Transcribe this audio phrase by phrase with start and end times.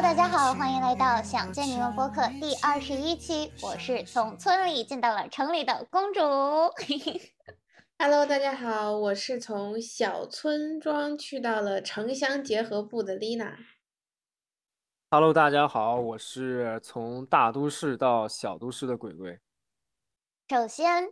[0.00, 3.52] Hello，大家好，欢迎来到想见你们播客第二十一期。
[3.60, 6.20] 我是从村里进到了城里的公主。
[7.98, 13.56] Hello，大家好，我是从小村庄去到了城乡结合部的 Lina。
[15.10, 19.40] Hello，大家好，我是从大都市到小都市的鬼鬼。
[20.48, 21.08] 首先，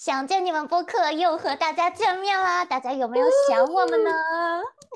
[0.00, 4.10] 想见你们播客又和大家见面啦，大家有没有想我们呢？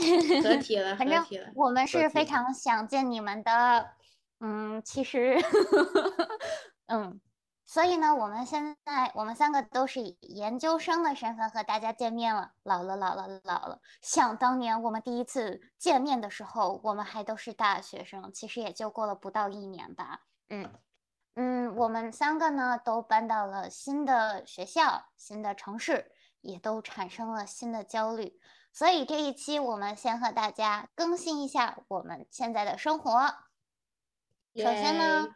[0.42, 1.46] 合体了，反正合体了。
[1.54, 3.90] 我们是非常想见你们的。
[4.40, 5.36] 嗯，其实，
[6.88, 7.20] 嗯，
[7.66, 12.52] 所以呢，我们现在我们三个都是以研究生的身份和大家见面了。
[12.62, 13.80] 老了，老了，老了！
[14.00, 20.20] 想当年我们第一次见面的时候，我们还都是大学生，其实也就过了不到一年吧。
[20.48, 20.70] 嗯
[21.34, 28.38] 嗯，我们三个呢都搬到了新的学校、新的城市，也都产生了新的焦虑。
[28.72, 33.34] 所以这一期我们先和大家更新一下我们现在的生活。
[34.56, 35.34] 首先呢，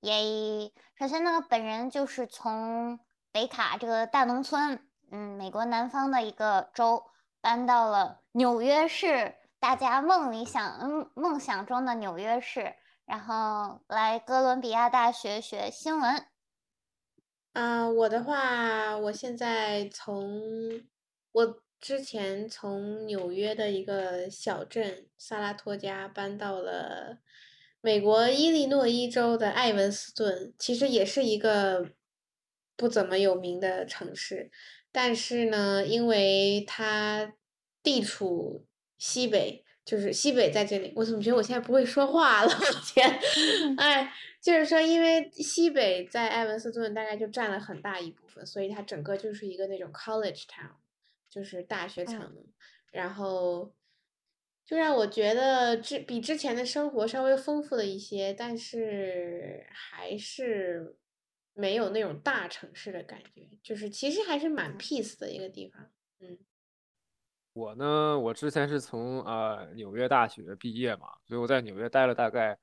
[0.00, 2.98] 耶，首先呢，本人就是从
[3.30, 7.04] 北卡这个大农村，嗯，美国南方的一个州，
[7.42, 12.74] 搬到了纽约市，大家梦里想，嗯，梦想中的纽约市，
[13.08, 16.26] 然后来哥伦比亚大学学新闻。
[17.54, 20.82] 啊、我的话，我现在从
[21.32, 27.18] 我之前从纽约的一个小镇萨拉托加搬到了
[27.80, 31.92] 美国伊利诺伊州的艾文斯顿，其实也是一个
[32.76, 34.50] 不怎么有名的城市，
[34.92, 37.32] 但是呢，因为它
[37.82, 38.66] 地处
[38.98, 42.48] 西北，就是西北在这里，我怎么觉得我现在不会说话了？
[42.52, 43.08] 我天，
[43.78, 44.12] 哎。
[44.40, 50.76] 就是说，因为西北在埃文斯顿大概就占了很大一部分，所以它整个就是一个那种 college town，
[51.28, 52.32] 就是大学城。
[52.92, 53.74] 然后
[54.64, 60.96] 就让我觉得之比之前的生活稍微丰富了一些，但是还是
[61.52, 65.90] 没有那种大城市的感觉，就是其实还是蛮 peace 的一个地方。
[66.20, 66.38] 嗯，
[67.58, 72.56] 我呢，我之前是从呃纽约大学毕业嘛，所以我在纽约待了大概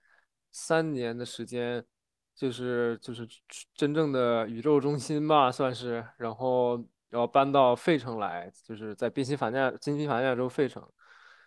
[0.52, 1.86] 三年的时间，
[2.34, 3.28] 就是就是
[3.74, 6.06] 真正的宇宙中心吧，算是。
[6.18, 6.78] 然后
[7.10, 10.82] 然后搬到费城来，就是在宾夕法尼亚宾夕法尼亚州费城。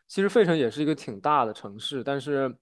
[0.06, 2.54] 其实费城也是一个挺大的城市，但是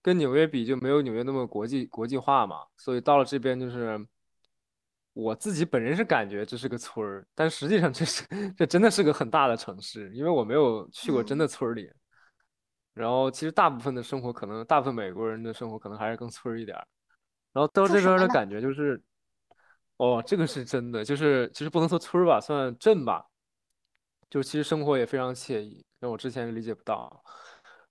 [0.00, 4.06] 跟纽约比就没有纽约那么国际国际化嘛，所以到了这边就是。
[5.20, 8.24] 我自己本人是感觉这是个村儿，但实际上这是
[8.56, 11.90] 这真的是个很大的城市，因为我没有去过真的村儿里。
[12.94, 16.86] 然后其实大部分的生活可能，大部分美国人的生活可能还是更村儿一点儿。
[17.52, 19.00] 然后到这边的感觉就是，
[19.96, 23.24] 哦，这个是真的，就是其实不能说村儿吧，算镇吧。
[24.28, 27.22] 就其实生活也非常惬意，让我之前理解不到。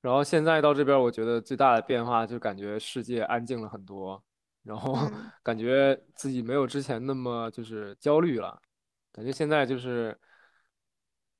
[0.01, 4.23] 然后现在到这边，我觉得最大的变化就感觉世界安静了很多。
[4.63, 8.61] 然后嗯感觉自己没有之前那么就是焦虑了，
[9.11, 10.17] 感觉现在就是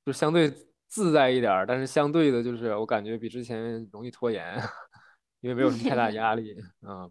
[0.06, 0.50] 就相对
[0.88, 4.60] 自在一点儿，但是相对的就是我感觉比之前容易拖延，
[5.42, 7.10] 因为没有什么太大 压力啊。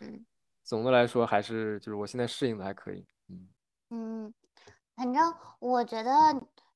[0.00, 0.24] 嗯
[0.64, 3.48] 总的来说还是就是我现在适应的还可以，嗯。
[3.90, 4.34] 嗯，
[4.96, 6.10] 反正我觉得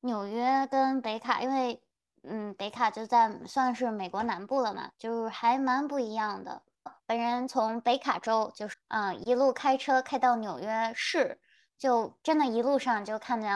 [0.00, 1.80] 纽约跟北卡，因为
[2.22, 6.62] 嗯，北卡就在算是美国南部了嘛，就是还蛮不一样的。
[7.08, 11.40] 本人从北卡州就是嗯一路开车开到纽约市，
[11.78, 13.50] 就真的一路上就看见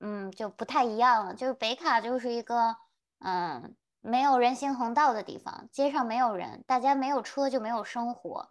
[0.00, 1.32] 嗯就不太一样了。
[1.32, 2.74] 就是北卡就是一个
[3.20, 8.48] 嗯没有人行横道的地方，街上没有人，大家没有车就没有生活，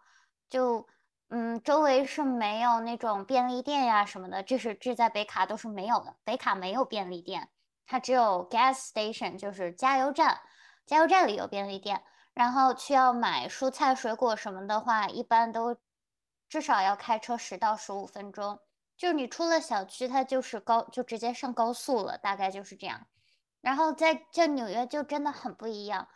[0.50, 0.88] 就
[1.30, 6.16] 嗯周围是没有那种便利店呀什么的，这是这在北卡都是没有的。
[6.24, 7.50] 北卡没有便利店，
[7.86, 10.40] 它只有 gas station，就是加油站，
[10.86, 12.02] 加油站里有便利店。
[12.35, 15.78] 然后去要买蔬菜水果什么的话，一般都
[16.49, 18.59] 至少要开车十到十五分钟。
[18.97, 23.08] 就是你出了小区，它就是高，就直接上高速了，大概就是这样。
[23.61, 26.09] 然后在这纽约就真的很不一样，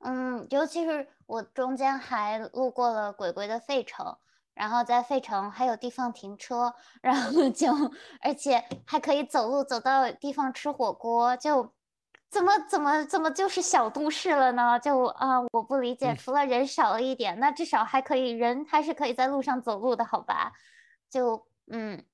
[0.00, 4.18] 嗯，尤其是我中间还路过了鬼鬼的费城，
[4.54, 7.68] 然后在费城还有地方停车，然后就
[8.20, 11.72] 而且还可以走路走到地方吃火锅，就。
[12.30, 14.78] 怎么怎么怎么就是小都市了呢？
[14.78, 20.52] 就啊，我不理解，嗯除了人少了一点，那至少还可以人还是可以在路上走路的，好吧？
[21.10, 22.04] 就嗯，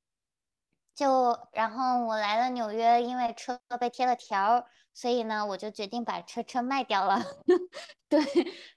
[0.94, 4.64] 就然后我来了纽约，因为车被贴了条儿，
[4.94, 7.22] 所以呢，我就决定把车车卖掉了。
[8.08, 8.18] 对，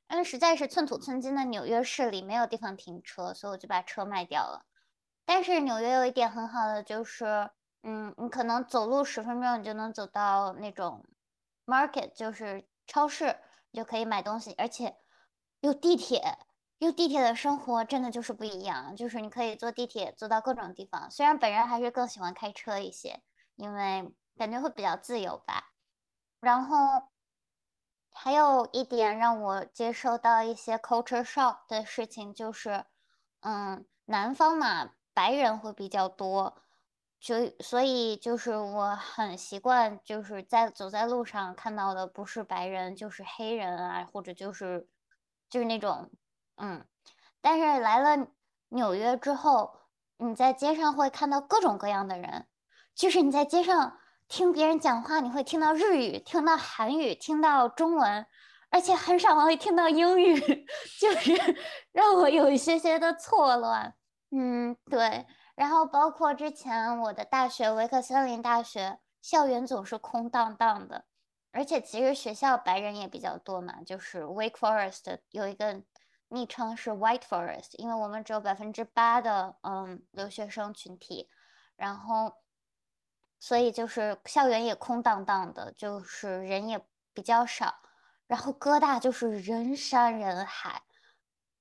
[0.09, 4.65] 因为实在是寸土寸金的纽约市里没有地方停车，所以我就把车卖掉了。
[5.25, 7.49] 但是纽约有一点很好的就是，
[7.83, 11.05] 嗯，你可能走路十分钟你就能走到那种
[11.69, 13.37] market，就是超市，
[13.71, 14.97] 你就可以买东西，而且
[15.61, 16.37] 有地铁，
[16.79, 21.09] 有地铁的生活真的就是不一样，就是你可以坐地铁坐到各种地方。
[21.11, 23.21] 虽然本人还是更喜欢开车一些，
[23.55, 25.71] 因为感觉会比较自由吧。
[26.39, 26.77] 然后
[28.11, 32.85] 还有一点让我接受到一些 culture shock 的事情，就是，
[33.41, 36.61] 嗯，南方嘛，白人会比较多。
[37.19, 44.87] 就所以就是我很习惯，就是在走在路上看到的不是白人就是黑人啊，或者就是
[45.49, 46.09] 就是那种
[46.55, 46.85] 嗯，
[47.41, 48.27] 但是来了
[48.69, 49.81] 纽约之后，
[50.17, 52.47] 你在街上会看到各种各样的人，
[52.95, 53.99] 就是你在街上
[54.29, 58.25] 听别人讲话，你会听到日语，听到韩语，听到中文，
[58.69, 60.39] 而且很少会听到英语，
[61.01, 61.33] 就是
[61.91, 63.93] 让我有一些些的错乱。
[64.31, 65.25] 嗯，对。
[65.59, 71.03] 然后包括之前我的大学维克森林大学校园总是空荡荡的，
[71.51, 75.83] 而且其实学校白人也比较多嘛，就是 Wake Forest 有一个
[76.29, 81.29] 昵称是 White Forest，因为我们只有百分之八的嗯留学生群体，
[81.75, 82.35] 然后
[83.37, 86.79] 所以就是校园也空荡荡的，就是人也
[87.13, 87.81] 比较少，
[88.27, 90.83] 然后哥大就是人山人海，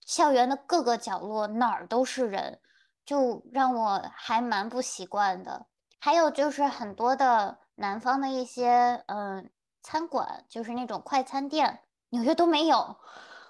[0.06, 2.60] 校园的各个角落哪儿都是人。
[3.08, 5.64] 就让我还蛮不习惯的，
[5.98, 9.48] 还有就是很多的南方的一些嗯
[9.82, 12.98] 餐馆，就是那种快餐店，纽约都没有。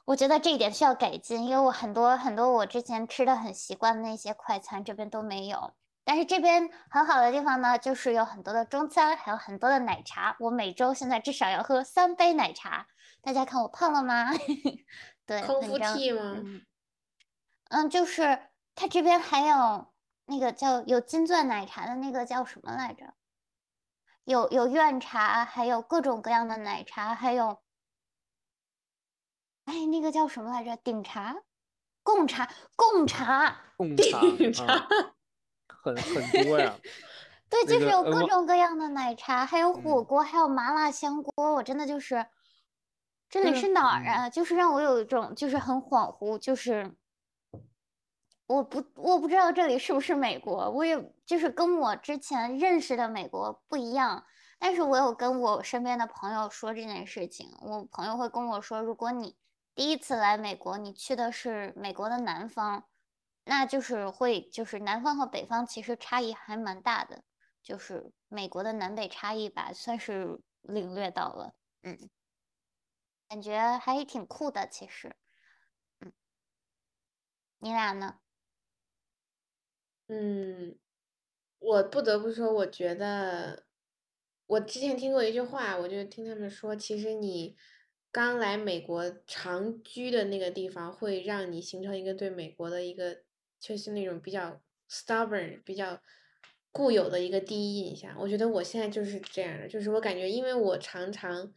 [0.05, 5.73] 我觉得这一点需要改进，因为我很多很多我之前吃的很习惯的那些快餐这边都没有。
[6.05, 10.37] 但是这边很好的地方呢，就是有很多的中餐，还有很多的奶茶。
[10.39, 12.87] 我每周现在至少要喝三杯奶茶。
[13.23, 14.31] 大家看我胖了吗？
[15.27, 16.37] 对，空腹 T 吗？
[17.71, 18.39] 嗯，就是。
[18.79, 19.89] 它这边还有
[20.27, 23.13] 那个叫有金钻奶茶的那个叫什么来着？
[24.23, 27.61] 有有院茶，还有各种各样的奶茶，还有，
[29.65, 30.77] 哎，那个叫什么来着？
[30.77, 31.35] 顶茶、
[32.05, 33.97] 贡茶、贡茶、贡
[34.53, 34.89] 茶，
[35.67, 36.77] 很很多呀。
[37.51, 41.55] 对，就是有各种各样的奶茶，还有火锅，还有麻辣香锅。
[41.55, 42.27] 我真的就是，
[43.29, 44.31] 这里是哪儿啊？
[44.31, 46.95] 就是让我有一种就是很恍惚，就是。
[48.49, 54.27] 我不，我不知道这里是不是美国，我也就是跟我之前认识的美国不一样。
[54.59, 59.37] 但是我有跟我身边的朋友说这件事情，我朋友会跟我说，如果你
[59.75, 62.89] 第一次来美国，你去的是美国的南方，
[63.45, 67.25] 那就是会就是南方和北方其实差异还蛮大的，
[67.63, 72.09] 就是美国的南北差异吧，算是领略到了，嗯，
[73.29, 75.15] 感觉还挺酷的，其实，
[76.01, 76.13] 嗯，
[77.59, 78.19] 你俩呢？
[80.09, 80.79] 嗯，
[81.59, 83.65] 我不得不说，我觉得
[84.47, 87.57] 我之前听过一句话，我就听他们说，其实你
[88.11, 93.23] 刚来美国长居的那个地方，会让你形成一个对美国的一个，
[93.61, 96.01] 就是那种比较 stubborn、比较
[96.73, 98.17] 固有的一个第一印象。
[98.19, 101.53] 我觉得我现在就是这样的，就是我感觉，因为我常常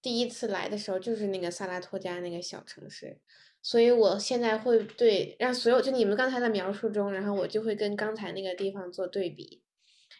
[0.00, 3.20] 第一次来的时候就是那个萨拉托加那个小城市。
[3.64, 9.62] 所以我现在会对让所有就你们刚才的描述中，然后我就会跟刚才那个地方做对比，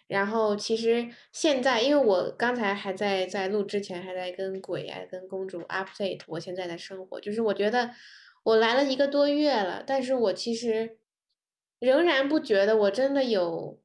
[0.06, 7.90] 然后其实现在因为我刚才还在在录之前还在跟鬼啊跟公主 update 我现在的生活，就是我觉得
[8.44, 10.98] 我来了一个多月了，但是我其实
[11.80, 13.82] 仍然不觉得我真的有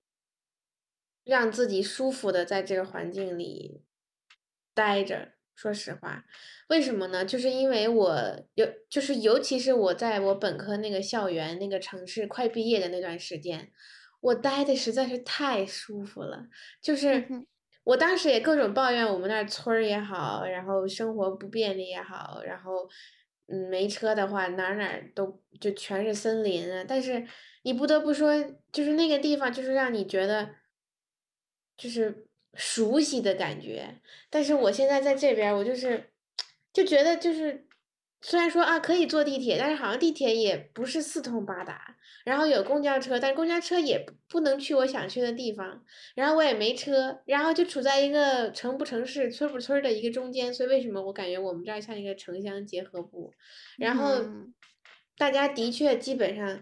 [1.24, 3.82] 让自己舒服的在这个环境里
[4.76, 5.37] 待着。
[5.58, 6.24] 说实话，
[6.70, 7.26] 为什么呢？
[7.26, 13.72] 就是因为我尤就是尤其是我在我本科那个校园那个城市快毕业的那段时间，
[14.22, 16.46] 我待的实在是太舒服了。
[16.80, 17.28] 就是
[17.84, 22.88] 我当时也各种抱怨我们那儿村儿也好，然后生活不便利也好，然后
[23.48, 26.86] 嗯没车的话哪哪都就全是森林啊。
[26.88, 27.26] 但是
[27.64, 28.32] 你不得不说，
[28.72, 30.52] 就是那个地方就是让你觉得
[31.76, 32.27] 就是。
[32.58, 36.10] 熟悉的感觉，但是我现在在这边，我就是
[36.74, 37.68] 就觉得就是，
[38.22, 41.96] 虽然说啊可以坐地铁，但是好像地铁也不是四通八达，
[42.26, 45.84] 然后有公交车，但是公交车也不能去我想去的地方，
[46.16, 53.32] 然后我也没车，然后就处在一个城不城市、村不村的一个中间，所以为什么我感觉我们这儿像一个城乡结合部，
[53.78, 54.26] 然后
[55.16, 56.62] 大家的确基本上。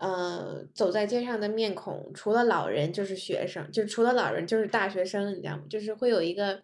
[0.00, 5.62] 呃，走在街上的面孔，除了老人就是学生，就除了老人就是大学生，你知道吗？
[5.68, 6.62] 就是会有一个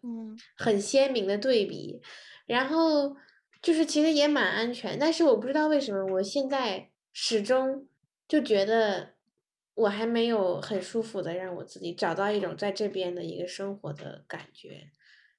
[0.56, 2.00] 很鲜明的对比，
[2.46, 3.14] 然后
[3.60, 7.86] 就是其实也蛮安全，但是我不知道为什么我现在始终
[8.26, 9.10] 就觉得
[9.74, 14.88] 我还没有很舒服的让我自己找到一种在这边的一个生活的感觉，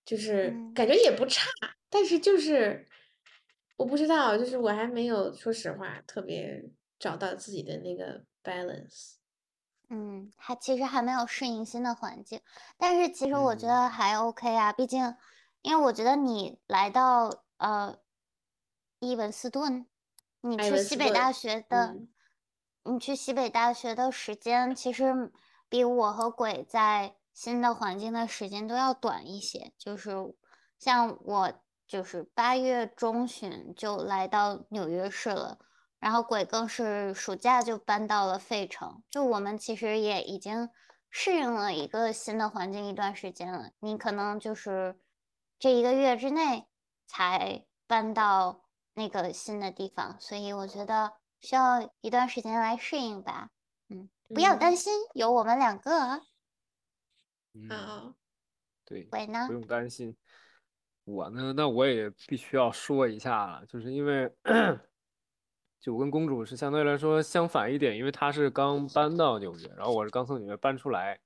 [0.05, 1.49] 就是感觉也不差，
[1.89, 2.85] 但是就是
[3.75, 6.63] 我不知道，就是我还没有，说实话，特别
[6.99, 9.13] 找到自己的那个 balance。
[9.89, 12.41] 嗯，还其实还没有适应新的环境，
[12.77, 15.15] 但是其实我觉嗯得还 OK 啊，毕竟，
[15.61, 17.97] 因为我觉得你来到呃
[18.99, 19.87] 伊文斯顿，
[20.41, 22.09] 你去西北大学的，嗯
[22.83, 25.31] 你去西北大学的时间，其实
[25.69, 29.71] 比我和鬼在新的环境的时间都要短一些。
[29.77, 30.11] 就是
[30.77, 31.53] 像我，
[31.87, 35.59] 就是八月中旬就来到纽约市了。
[35.99, 40.69] 然后鬼更是暑假就搬到了费城，就我们其实也已经
[41.09, 43.71] 适应了一个新的环境一段时间了。
[43.79, 44.99] 你可能就是
[45.57, 46.67] 这一个月之内
[47.07, 53.49] 才搬到那个新的地方，所以我觉得需要一段时间来适应吧。
[53.89, 56.21] 嗯，不要担嗯心，有我们两个啊。
[57.53, 58.13] 嗯，啊，
[58.85, 59.53] 对，鬼呢不？
[59.53, 60.15] 用担心。
[61.05, 64.29] 我呢，那我也必须要说一下了，就是因为
[65.79, 71.19] 就我跟公主是相对来说相反一点，因为她是刚搬到纽约，然后我是刚从纽约搬出来，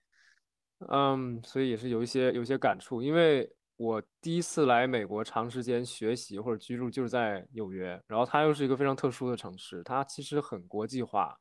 [0.89, 11.35] 嗯，所以也是有一些有一些感触，因为我第一次来美国长时间学习或者居住就是在纽约，然后它又是一个非常特殊的城市，它其实很国际化，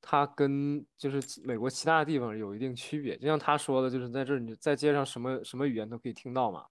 [0.00, 6.64] 它跟就是美国其他地方有一定区别，就像他说的，就是在这儿你在街上什么什么语言都可以听到嘛。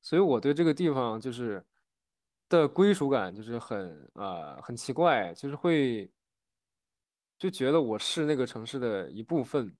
[0.00, 1.64] 所以我对这个地方就是
[2.48, 6.10] 的归属感就是很呃很奇怪，就是会
[7.38, 9.76] 就觉得我是那个城市的一部分，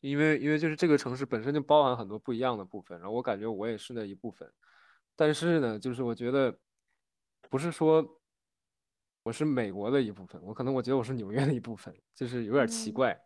[0.00, 4.52] 因为因为就是这个城市本身就包含很多不一样的部分，然后我感觉我也是那一部分，
[5.14, 6.58] 但是呢，就是我觉得
[7.48, 8.20] 不是说
[9.22, 12.92] 我是美国的一部分，我可能我觉得我是纽约的一部分，就是有点奇嗯。
[12.92, 13.20] 怪，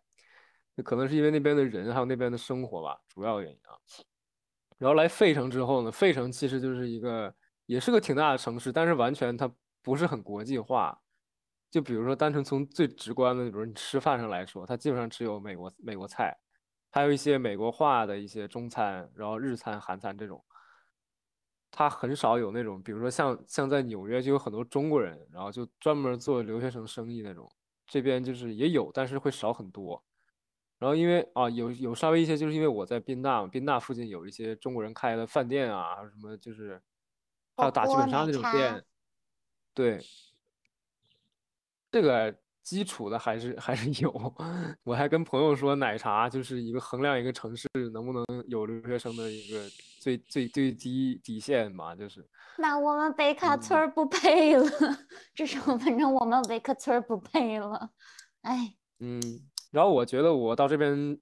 [0.77, 3.75] 就可能是因为那边的人还有那边的生活吧，主要原因啊。
[4.77, 7.35] 然后来费城之后呢，费城其实就是一个，
[7.71, 9.49] 也是个挺大的城市，但是完全它
[9.81, 11.01] 不是很国际化。
[11.69, 16.37] 就比如说，单纯从最直观的，比如你吃饭上来说，它基本上只有美国美国菜，
[16.91, 20.43] 还有一些美国化的一些中餐，然后日餐、韩餐这种。
[21.71, 27.49] 它很少有那种，比如说像像在纽约就有很多中国人，然后就专门做留学生生意那种，
[27.87, 30.03] 这边就是也有，但是会少很多。
[30.77, 36.81] 然后因为啊有有稍微一些，就是因为我在宾大嘛，宾大附近有一些中国人开的饭店啊，什么就是
[37.61, 38.83] 还有打剧、本杀那种，店，
[39.73, 39.99] 对，
[41.91, 44.11] 这个基础的还是还是有。
[44.83, 49.63] 我还跟朋友说，奶茶就是一个衡量一个城市能不能有留学生的一个
[49.99, 52.27] 最最最低底线吧，就是
[52.57, 54.65] 那我们北卡村不配了，
[55.35, 57.91] 至少反正我们北卡村儿不配了。
[58.41, 59.21] 哎，嗯。
[59.71, 61.17] 然后我觉得我到这边，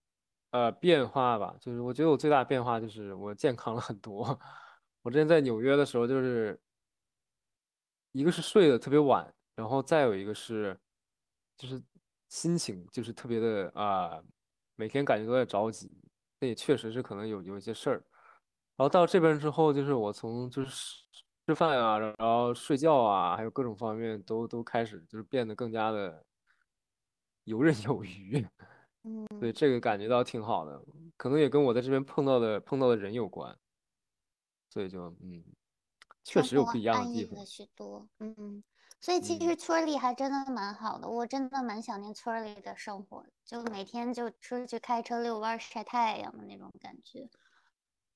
[0.50, 4.40] 呃，变化吧，就是我觉得我最大的变化就是我健康了很多。
[5.02, 6.60] 我之前在纽约的时候，就是
[8.12, 10.78] 一个是睡得特别晚，然后再有一个是，
[11.58, 11.82] 就是
[12.28, 14.22] 心情就是特别的啊、
[14.76, 15.92] 每天感觉都在着急。
[16.42, 18.04] 那也确实是可能有有一些事儿。
[18.76, 21.04] 然后到这边之后，就是我从就是吃
[21.48, 26.26] 吃饭啊，然后睡觉啊，还有各种方面都都开始就是变得更加的
[27.44, 28.46] 游刃有余。
[29.04, 30.82] 嗯 对，嗯，这个感觉到挺好的，
[31.18, 33.58] 可能也跟我在这边碰到的碰到的人有关，
[34.70, 35.44] 所以就嗯，
[36.24, 37.46] 确实有不一样的地方。
[37.46, 38.08] 许多。
[38.20, 38.64] 嗯，
[39.02, 47.30] 所以其嗯实村里还真的蛮好的，我真的蛮想念村里的生活，就每天就出去开车遛弯晒太阳的那种感觉。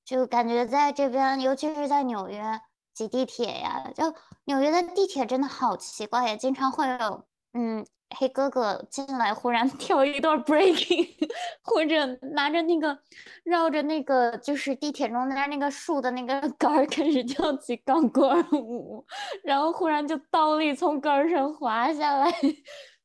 [0.06, 2.60] 就感觉在这边，尤其是在纽约
[2.94, 11.10] 挤地铁呀，就纽约的地铁真的好奇怪呀，经常会有嗯黑哥哥进来，忽然 跳一段 breaking，
[11.64, 12.98] 或者拿着那个
[13.44, 19.06] 绕着那个就是地铁中间那个树的那个 杆儿开始跳起钢管舞，
[19.44, 22.32] 然后忽然就倒立从杆儿上滑下来，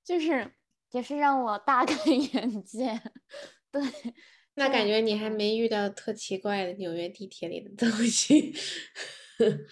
[0.05, 0.53] 就是
[0.93, 3.01] 也是让我大开眼界。
[3.71, 3.83] 对，
[4.55, 8.55] 那感觉你还嗯没遇到特奇怪的纽约地铁里的东西。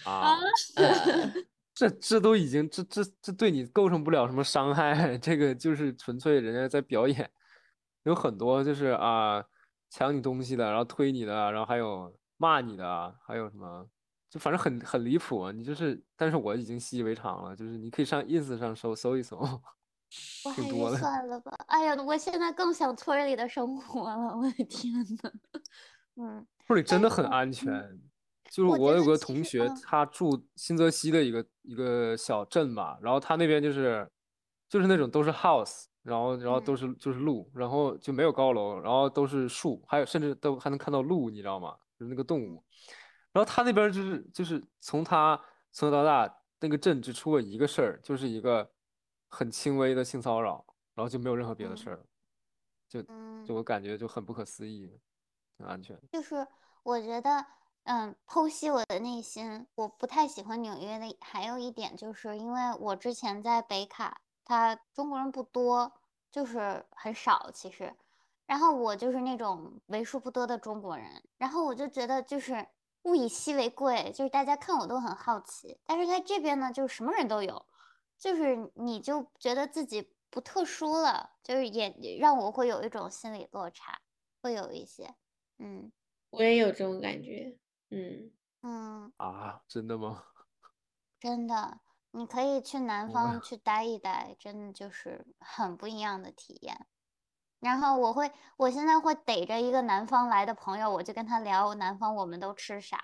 [0.05, 0.37] 啊，
[0.77, 1.33] 呃，
[1.77, 7.31] 这这都已经这这这对你构成不了什么伤害，这个就是纯粹人家在表演，
[8.05, 9.45] 有很多就是啊
[9.91, 13.87] 抢你东西的，然后推你的，然后还有骂你的，还有什么，
[14.31, 20.97] 就反正很很离谱啊，你就是，但是我已经习以为常了，就是你可以上 ins 上搜搜一搜，我还是挺多的。
[20.97, 21.53] 算了吧。
[21.67, 25.31] 哎呀，我现在更想村儿里的生活了，我的天呐。
[26.17, 28.01] 嗯，村里真的很安全。
[28.51, 34.09] 就是我有个同学，嗯他住新泽西的一个一个小镇嘛，然后他那边就是
[34.69, 41.77] 就是那种都是 house，然后然后都嗯是就是路，然后就没有高楼，然后都是树，还有甚至都还能看到鹿，你知道吗？
[41.99, 42.65] 就是那个动嗯物。
[43.33, 45.39] 然后他那边就是就是从他
[45.71, 48.71] 从小到大那个镇只出过一个事儿，就是一个
[49.29, 52.07] 很轻微的性骚扰，然后就没有任何别的事儿，
[52.89, 53.03] 就
[53.45, 54.91] 就我感觉就很不可思议，
[55.59, 56.01] 很安全。
[56.11, 56.47] 就是
[56.83, 57.45] 我觉得，
[57.87, 65.93] 嗯，剖析我的内心，我不太喜欢纽约的，还有一点就是因为我之前在北卡，他中国人不多，
[66.31, 67.95] 就是很少其实，
[68.47, 72.69] 然后我就是那种为数不多的中国人，然后我就觉得就是。
[73.07, 77.65] 物以稀为贵，就是大家看我都很好奇，但是在这边呢，就是什么人都有，
[78.19, 84.01] 就是你就觉得自己不特殊了，就是也让我会有一种心理落差，
[84.43, 85.15] 会有一些，
[85.59, 85.93] 嗯，
[86.31, 87.57] 我也有这种感觉，
[87.91, 90.25] 嗯嗯啊，真的吗？
[91.21, 96.87] 真的，你可以去南方去待一待，真的就是很不一样的体验。
[97.61, 102.99] 然后我会，我现在会逮着一个南方来的朋友，我就跟他聊南方我们都吃啥，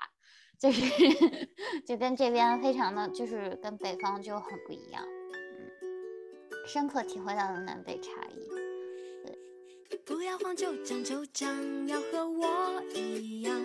[0.58, 0.82] 就是
[1.86, 8.61] 就跟这边非常的就是跟北方就很不一样，嗯，深刻体会到了南北差异。
[10.04, 13.60] 不要慌，就讲就讲，要和我一样，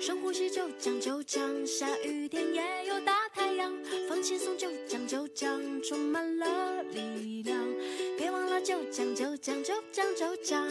[0.00, 3.72] 深呼吸就讲就讲，下雨天也有大太阳，
[4.08, 7.56] 放轻松就讲就讲，充满了力量。
[8.16, 10.66] 别忘了，就讲就讲就讲就讲。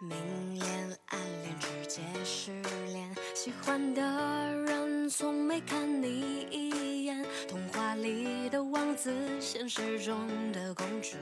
[0.00, 0.64] 明恋
[1.06, 2.50] 暗恋直接失
[2.92, 4.02] 恋，喜欢的
[4.66, 6.73] 人从没看你一眼。
[8.04, 11.16] 里的王子，现实中的公主，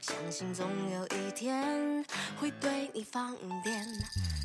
[0.00, 2.02] 相信总有一天
[2.40, 3.86] 会对你放电。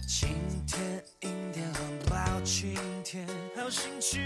[0.06, 0.36] 晴
[0.67, 2.75] 天阴天很抱晴
[3.06, 3.25] 天，
[3.56, 4.22] 好心情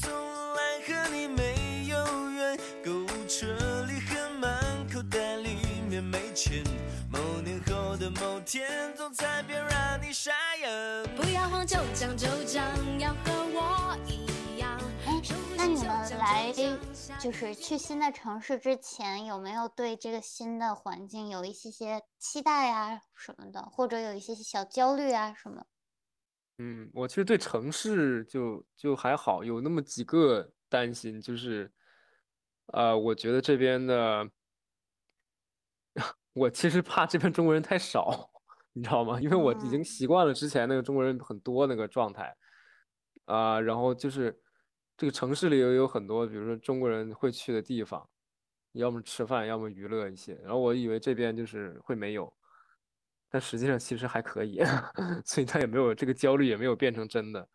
[0.00, 0.08] 从
[0.54, 2.56] 来和你没有缘。
[2.84, 3.46] 购物车
[3.86, 5.02] 里很满，口。
[5.10, 5.56] 袋里
[5.88, 6.62] 面没钱，
[7.10, 10.70] 某年后的某天，总裁别让你傻眼。
[11.16, 12.64] 不要慌，就讲就讲，
[13.00, 14.29] 要和我一。
[15.60, 16.50] 哎，那你们来
[17.20, 25.66] 就是去新的城市之前，有没有对这个新的环境有一些些期待啊什么的，或者有一些些小焦虑啊什么？
[26.56, 31.70] 嗯，我其实对城市就就还好，有那么几个担心，就是，
[32.68, 34.30] 呃，我觉得这边的。
[36.32, 38.30] 我其实怕这边中国人太少，
[38.72, 39.20] 你知道吗？
[39.20, 42.34] 因为我已经习惯了之前那个中国人很多那个状态，
[43.26, 44.40] 啊，然后就是
[45.00, 48.06] 这个城市里也有很多，比如说中国人会去的地方，
[48.72, 50.34] 要么吃饭，要么娱乐一些。
[50.42, 52.30] 然后我以为这边就是会没有，
[53.30, 54.60] 但实际上其实还可以，
[55.24, 57.48] 所以他也没有这个焦虑也没有变成真的。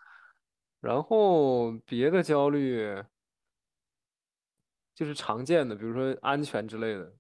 [0.79, 2.84] 然后别的焦虑
[4.95, 7.15] 就是常见的，比如说安全之类的。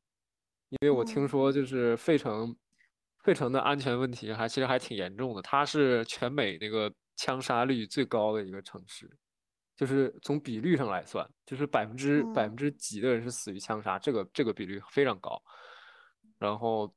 [0.69, 2.57] 因为我听说，就是费城，
[3.19, 5.41] 费城的安全问题还其实还挺严重的。
[5.43, 9.07] 它是全美那个枪杀率最高的一个城市，
[9.75, 15.41] 就是从比率上来算，就是百分之百分之几的人是死于枪杀，这个这个比率非常高。
[16.37, 16.93] 然后，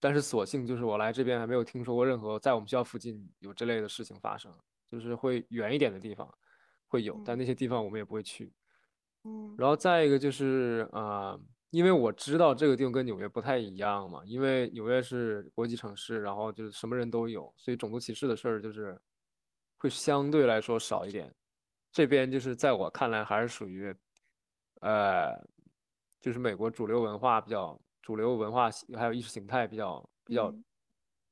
[0.00, 4.52] 但是所幸就是我来这边还没有听说过任何在我们学校附近有这类的事情发生，
[4.90, 6.32] 就是会远一点的地方
[6.86, 8.52] 会有，但那些地方我们也不会去。
[9.24, 11.38] 嗯，然后再一个就是啊。
[11.70, 18.98] 因为我知道这个地方跟纽约不太一样嘛，因为纽约是国际城市，然后就是什么人都有，所以种族歧视的事儿就是
[19.78, 21.34] 会相对来说少一点。
[21.90, 23.94] 这边就是在我看来还是属于，
[24.80, 25.34] 呃，
[26.20, 30.52] 就是美国主流文化比较主流文化还有意识形态比较比较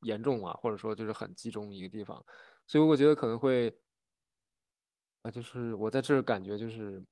[0.03, 2.25] 严重啊，或者说就是很集中一个地方，
[2.67, 3.77] 所以我觉得可能会，
[5.23, 7.05] 啊，就是我在这儿感觉就是。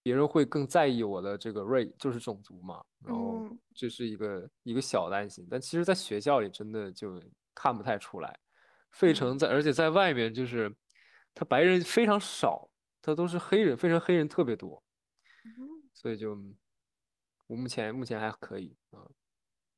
[0.00, 7.20] 别人会更在意我的这个 race，就是种族嘛，然后这是一个一个小担心，但其实，在学校里真的就
[7.54, 8.38] 看不太出来。
[8.98, 10.74] 费城在，而且在外面就是，
[11.32, 12.68] 他白人非常少，
[13.00, 14.82] 他都是黑人，费城黑人特别多，
[15.94, 16.36] 所以就
[17.46, 19.06] 我目前目前还可以啊。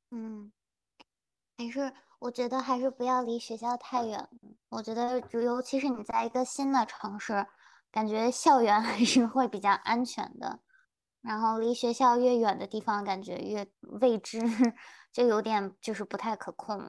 [0.09, 0.51] 嗯，
[1.59, 4.27] 还是我觉得还是不要离学校太远。
[4.69, 7.45] 我觉得，尤其是你在一个新的城市。
[7.91, 10.61] 感觉校园 还是会比较安全的，
[11.21, 13.67] 然后离学校越远的地方，感觉越
[13.99, 14.39] 未知，
[15.11, 16.79] 就有点就是不太可控。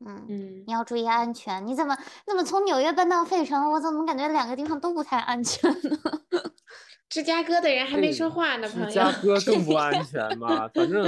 [0.00, 1.66] 嗯嗯，你要注意安全。
[1.66, 3.72] 你怎么怎么从纽约搬到费城？
[3.72, 5.98] 我怎么感觉两个地方都不太安全呢？
[7.08, 8.86] 芝加哥的人还没说话呢，朋友。
[8.86, 10.68] 芝加哥更不安 全嘛？
[10.68, 11.04] 反正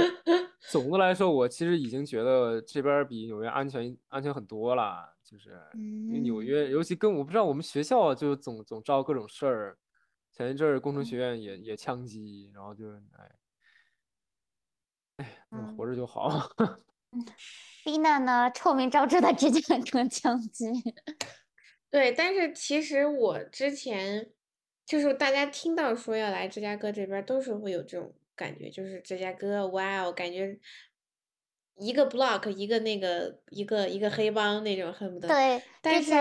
[0.71, 5.13] 总的来说，我其实已经觉得这边比纽约安全安全很多了。
[5.23, 9.77] 就是因为纽约，尤其跟我不知道我们学校就总总招各种事儿，
[10.29, 13.31] 前一阵儿工程学院也也枪击，然后就哎
[15.51, 16.49] 哎，活着就好。
[17.11, 17.25] 嗯，
[17.85, 20.65] 丽娜呢，臭名昭著的芝加哥枪击。
[21.89, 24.29] 对，但是其实我之前
[24.85, 30.57] 就是大家听到说要来芝加哥这边，都是会有这种感觉，就是芝加哥，哇哦，感觉
[31.75, 35.27] 一个 block 一个那个一个一个黑帮那种恨不得。
[35.27, 36.11] 对，但是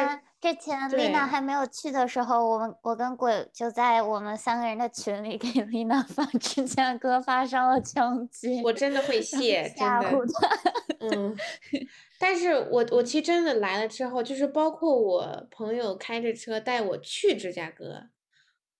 [0.40, 10.24] 之前丽娜还没有去的时候，我们我跟鬼就在我们三个人的群里给丽娜发芝加哥发生了枪击，我真的会谢，真的。
[11.08, 11.34] 嗯，
[12.20, 18.10] 但是我我其实真的来了之后，就是包括我朋友开着车带我去芝加哥，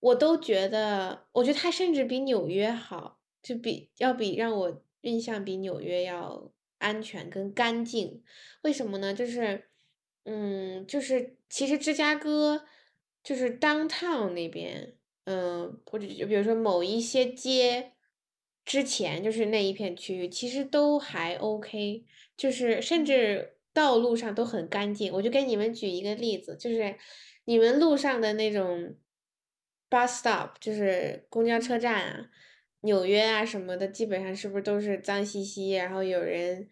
[0.00, 8.22] 我都觉得，我觉得它甚至比纽约好，就比要比让我印象比纽约要安全跟干净。
[8.62, 9.14] 为什么呢？
[9.14, 9.70] 就是，
[10.24, 12.66] 嗯，就是其实芝加哥
[13.24, 17.92] 就是 downtown 那边，嗯，或者就比如说某一些街。
[18.64, 22.05] 之前就是那一片区域，其实都还 OK，
[22.37, 25.12] 就是甚至道路上都很干净。
[25.12, 26.96] 我就给你们举一个例子，就是
[27.46, 28.94] 你们路上的那种
[29.88, 32.31] bus stop，就是公交车站啊，
[32.83, 36.68] 纽约啊什么的，基本上是不是都是脏兮兮，然后有人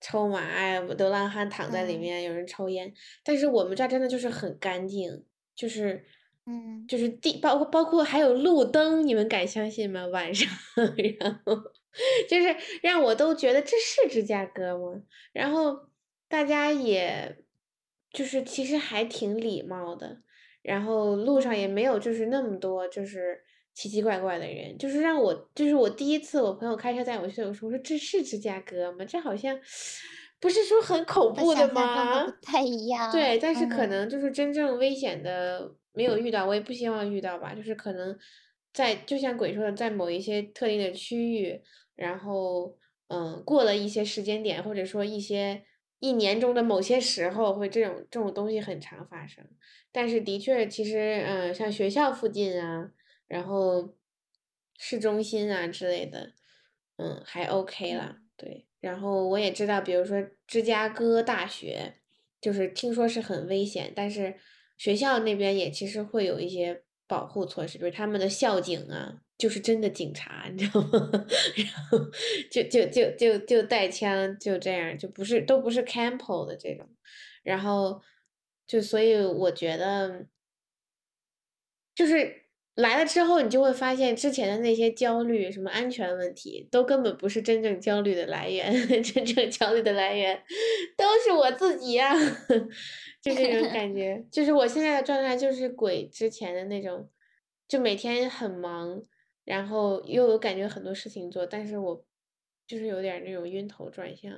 [0.00, 2.92] 抽麻呀，流浪汉躺在里嗯面，有人抽烟。
[3.24, 5.24] 但是我们这儿真的就是很干净，
[5.54, 6.04] 就是。
[6.48, 10.06] 嗯就是地包括包括还有路灯，你们敢相信吗？
[10.10, 10.48] 晚上，
[11.20, 11.54] 然后
[12.28, 15.02] 就是让我都觉得这是芝加哥吗？
[15.32, 15.78] 然后
[16.28, 17.36] 大家也
[18.10, 20.22] 就是其实还挺礼貌的，
[20.62, 23.42] 然后路上也嗯没有就是那么多就是
[23.74, 29.04] 奇奇怪怪的人，就是让我就是我第一次我朋友开车带我去，我说我说这是芝加哥吗？
[29.04, 29.58] 这好像
[30.40, 32.24] 不是说很恐怖的吗？
[32.24, 33.10] 不太一样。
[33.12, 37.52] 对，但是可嗯能就是真正危险的没有遇到，我也不希望遇到吧。
[37.56, 38.16] 就是可能
[38.72, 41.60] 在就像鬼说的，在某一些特定的区域，
[41.96, 45.64] 然后嗯，过了一些时间点，或者说一些
[45.98, 49.44] 一年中的某些时候，会这种这种东西很常发生。
[49.90, 52.92] 但是的确，其实嗯，像学校附近啊，
[53.26, 53.96] 然后
[54.78, 56.34] 市中心啊之类的，
[56.98, 58.18] 嗯，还 OK 啦。
[58.36, 61.94] 对，然后我也知道，比如说芝加哥大学，
[62.40, 64.36] 就是听说是很危险，但是
[64.78, 71.10] 学校那边也其实会有一些保护措施，比如他们的校警啊，就是真的警察，你知道吗？
[71.56, 71.98] 然后
[72.50, 76.88] 就就就就就带枪，就这样，就不是都不是 campo 的这种，
[77.42, 78.00] 然后
[78.66, 80.26] 就所以我觉得
[81.94, 82.47] 就是。
[82.78, 88.72] 来了之后，你就会发现之前的那些焦虑，什么安全问题，都根本不是真正焦虑的来源。
[89.02, 90.40] 真正焦虑的来源
[90.96, 92.14] 都是我自己呀、
[93.20, 94.24] 就这种 感觉。
[94.30, 97.10] 就是我现在的状态，就是鬼之前的那种，
[97.66, 99.02] 就每天很忙，
[99.44, 102.04] 然后又有感觉很多事情做，但是我
[102.66, 104.32] 就是有点那种晕头转向。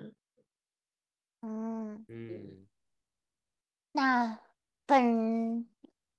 [1.43, 2.67] 嗯，嗯，
[3.93, 4.39] 那
[4.87, 5.67] 本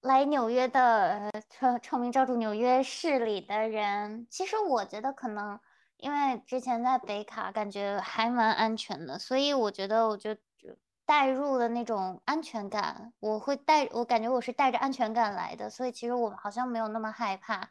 [0.02, 5.60] 来纽约的臭臭名昭著纽约市里的人，其实我觉得可能
[5.98, 17.70] 因为之前在北卡感觉还蛮安全的，所以我觉得我就就带入了那种安全感，我会带我感觉我是带着安全感来的，所以其实我好像没有那么害怕。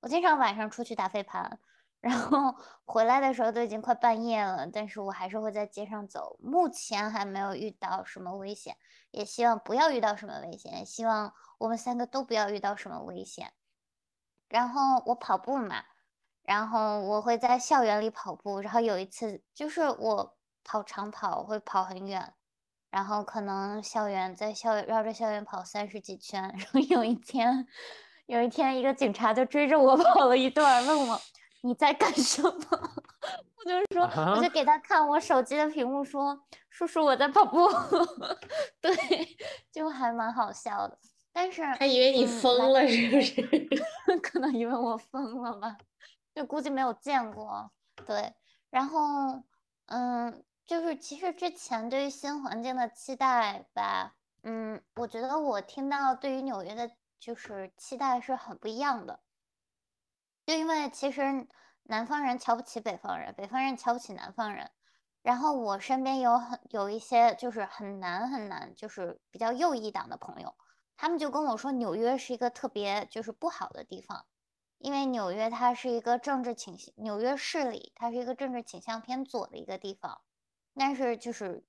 [0.00, 1.58] 我经常晚上出去打飞盘，
[2.02, 6.36] 然后回来的时候都已经快半夜了，但是我还是会在街上走。
[6.42, 8.76] 目前还没有遇到什么危险，
[9.12, 13.52] 也希望不要遇到什么危险，希望我们三个都不要遇到什么危险。
[14.48, 15.84] 然后我跑步嘛，
[16.42, 22.34] 然后我会在校园里跑步，然后有一次就是我跑长跑会跑很远，
[22.90, 27.68] 然后可能校园在校园绕着校园跑三十几圈，然后有一天，
[28.26, 31.20] 有一天一个警察就追着我 跑了一段，问我
[31.62, 32.50] 你在干什么？
[33.56, 37.68] 我就说，我啊就给他看我手机的屏幕说，叔叔我在跑步，
[38.80, 38.92] 对，
[39.72, 40.98] 就还蛮好笑的。
[41.32, 43.40] 但是他以为你嗯疯了是不是？
[44.20, 45.76] 可能以为我疯了吧，
[46.34, 47.70] 就估计没有见过。
[48.04, 48.34] 对，
[48.68, 49.42] 然后
[49.86, 59.20] 嗯，就是其实之前对于新环境的期待吧，嗯，我觉得我听到对于纽约的，就是期待是很不一样的。
[60.44, 61.46] 就因为其实
[61.84, 64.70] 南方人瞧不起北方人，北方人瞧不起南方人。
[65.22, 70.54] 然后我身边有很有一些就是很难很难，就是比较右翼党的朋友，
[70.96, 74.26] 他们就跟我说纽约是一个特别就是不好的地方，
[74.78, 80.22] 因为纽约它是一个政治倾向，纽约市里它是一个政治倾向偏左的一个地方，
[80.74, 81.64] 但是就是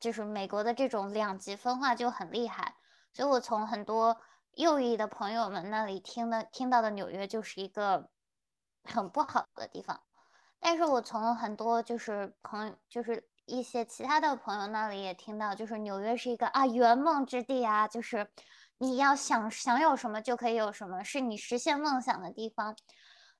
[0.00, 2.76] 就是美国的这种两极分化就很厉害，
[3.12, 4.18] 所以我从很多
[4.54, 8.10] 右翼的朋友们那里听的听到的纽约就是一个
[8.84, 10.00] 很不好的地方。
[10.60, 18.30] 但是我从很多就是朋友，就是一些其他的朋友那里也听到，就是纽约是一个啊圆梦之地啊，就是
[18.78, 22.76] 你要想想有什么就可以有什么，是你实现梦想的地方，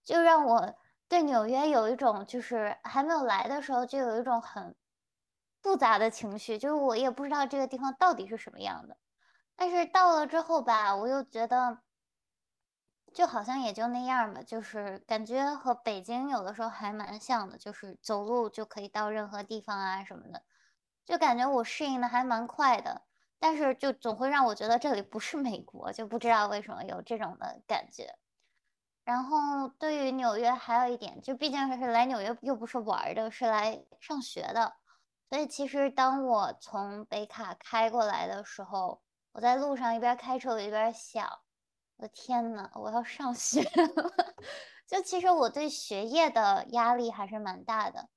[0.03, 0.75] 就让我
[1.09, 4.75] 对纽约有一种就是还没有来的时候就有一种很
[5.63, 8.97] 复杂的情绪，就是我也不知道这个地方到底是什么样的，
[9.63, 11.79] 但是到了之后吧，我又觉得。
[13.15, 20.43] 就好像也就那样吧，就是感觉和北京有的时候还蛮像的，就是走路就可以到任何地方啊什么的，
[21.05, 23.03] 就感觉我适应的还蛮快的。
[23.39, 28.19] 但是就总会让我觉得这里不是美国，就不知道为什么有这种的感觉。
[29.05, 34.75] 然后对于纽约还有一点，就毕竟是来纽约又不是玩的，是来上学的，
[35.29, 39.01] 所以其实当我从北卡开过来的时候，
[39.33, 41.27] 我在路上一边开车我一边想。
[41.97, 44.13] 我的天呐，我要上学了！
[44.89, 48.09] 就其实我对学业的压力还是蛮大的。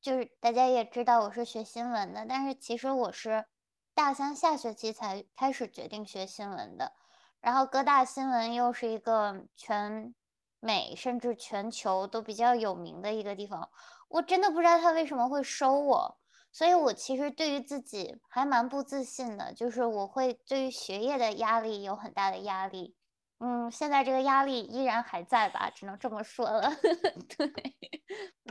[0.00, 3.46] 就是大家也知道我是学新闻的，但是其实我是
[3.94, 6.92] 大三下学期才开始决定学新闻的。
[7.40, 10.14] 然后哥大新闻又是一个全
[10.60, 13.70] 美甚至全球都比较有名的一个地方，
[14.08, 16.18] 我真的不知道他为什么会收我。
[16.54, 22.94] 所以我其实对于自己还蛮不自信的，就是我会对于学业的压力有很大的压力。
[23.38, 26.70] 嗯，现在这个压力依然还在吧，只能这么说了。
[27.36, 27.52] 对，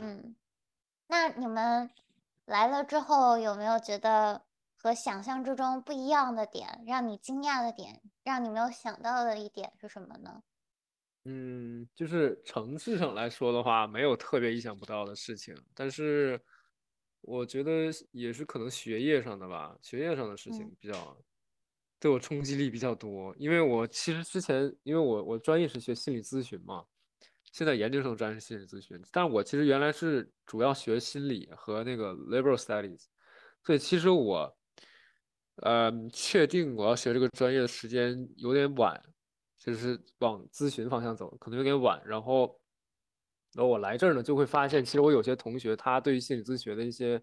[0.02, 0.36] 嗯，
[1.06, 1.90] 那你们
[2.44, 4.44] 来了之后有没有觉得
[4.76, 10.42] 和想象之中不一样的点，让你惊讶的点，让你没有想到的一点是什么呢？
[11.24, 16.38] 嗯，就是城市上来说的话，没有特别意想不到的事情，但是
[17.24, 21.16] 我觉得也是可能学业上的吧，学业上的事情比较。
[22.00, 26.84] 对我冲击力比较多，因为我其实之前，因为我我专业是学心理咨询嘛，
[27.50, 33.04] 现在研究生专业是心理咨询，但我其实原来是主要学心理和那个 liberal studies，
[33.62, 34.54] 所以其实我，
[35.62, 39.02] 呃，确定我要学这个专业的时间有点晚，
[39.56, 42.02] 就是往咨询方向走，可能有点晚。
[42.04, 42.60] 然后，
[43.54, 47.22] 然后我来这儿呢，就会发现，其实我有些同学他对于心理咨询的一些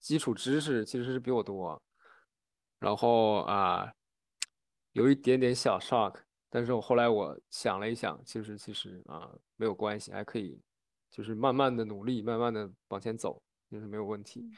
[0.00, 1.82] 基础知识其实是比我多，
[2.78, 3.92] 然后啊。
[4.92, 6.14] 有一点点小 shock，
[6.48, 10.58] 但是我后来我想了一想，其实其实啊没有关系，还可以，
[11.10, 14.50] 就是慢慢的努力，慢慢的往前走，就是没有问题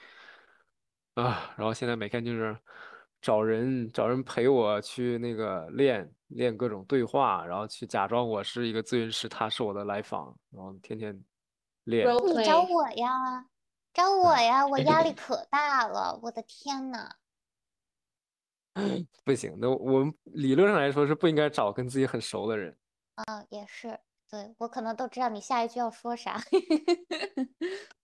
[1.15, 1.53] 啊。
[1.57, 2.57] 然后现在每天就是
[3.21, 11.19] 找人找人陪我去那个练练各种对话，然后去假装我是一个咨询师，他是我的来访，然后天天
[11.85, 12.07] 练。
[12.07, 13.47] 你找我呀，
[13.93, 17.17] 找我呀， 我压力可大了，我的天呐！
[19.25, 22.77] 不行，那我们理论上来说是不应该找跟自己很熟的人。
[23.17, 23.99] 啊，也是，
[24.31, 26.41] 对我可能都知道你下一句要说啥。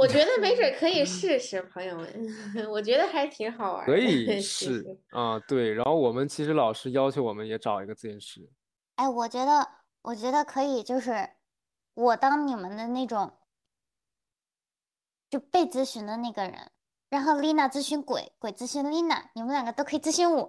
[0.00, 2.30] 我觉得没准 可以试试，朋友们，
[2.72, 3.84] 我觉得还挺好玩。
[3.86, 5.74] 可以试啊，对。
[5.74, 8.48] 然后我们其实老师要求我们也找一个咨询师。
[8.96, 9.68] 哎，我觉得，
[10.02, 11.28] 我觉得可以，就是
[11.92, 13.32] 我当你们的那种，
[15.28, 16.70] 就被咨询的那个人。
[17.10, 20.48] 然后丽娜咨询鬼，鬼咨询丽娜，你们两个都可以咨询我。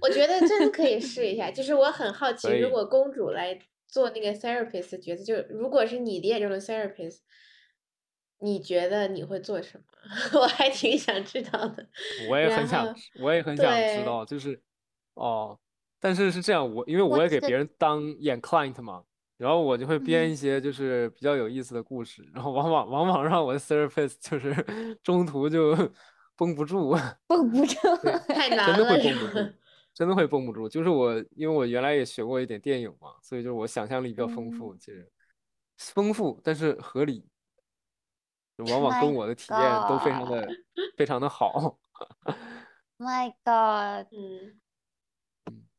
[0.00, 1.50] 我觉得真的可以试一下。
[1.50, 3.58] 就是我很好奇，如果公主来
[3.92, 7.18] 做那个 therapist 的角色，就如果是你理解中的 therapist，
[8.40, 9.84] 你觉得你会做什么？
[10.40, 11.86] 我还挺想知道的。
[12.28, 14.24] 我也很想，我也很想知道。
[14.24, 14.60] 就是
[15.14, 15.58] 哦，
[16.00, 19.04] 但是是这样，我因为我也给别人当演 client 嘛。
[19.38, 24.54] 然后我就会编一些就是比较有意思的故事，然后往往往往让我的 therapist 就是
[25.02, 25.76] 中途就
[26.38, 27.76] 绷不住，绷不住，
[28.28, 29.52] 太难了，真的会绷不住，
[29.94, 30.68] 真的会绷不住。
[30.68, 35.10] 就是我，因为我原来也学过一点电影嘛，所以就是我想象力比较丰富，其实
[35.78, 37.26] 丰富但是合理，
[38.58, 40.48] 往往跟我的体验都非常的
[40.96, 41.78] 非常的好。
[42.98, 44.60] My God， 嗯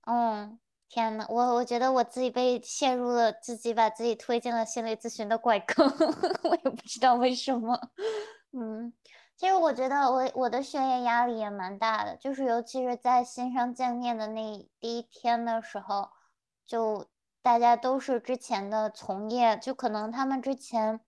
[0.05, 0.59] 嗯。
[0.89, 5.91] 天呐，我我觉得我自己被陷入了自己把自己推进了心理咨询的怪坑，
[6.43, 7.75] 我也不知道为什么。
[8.51, 8.93] 嗯，
[9.43, 16.11] 其实我觉得我我的学业压力也蛮大的，就是尤其是在新生见面的那第一天的时候，
[16.65, 17.07] 就
[17.41, 21.01] 大家都是之前的从业，就可能他们之前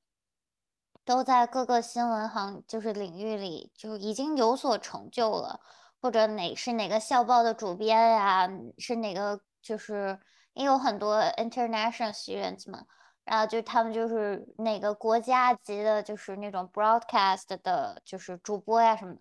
[1.06, 5.62] 都在各个新闻行就是领域里就已经有所成就了，
[6.02, 9.40] 或者哪是哪个校报的主编呀，是哪个。
[9.62, 10.20] 就是
[10.54, 12.86] 也有很多 international students 嘛，
[13.26, 19.20] 然后就他们就是哪个国家级的，就是那种 broadcast 的，就是主播呀什么的。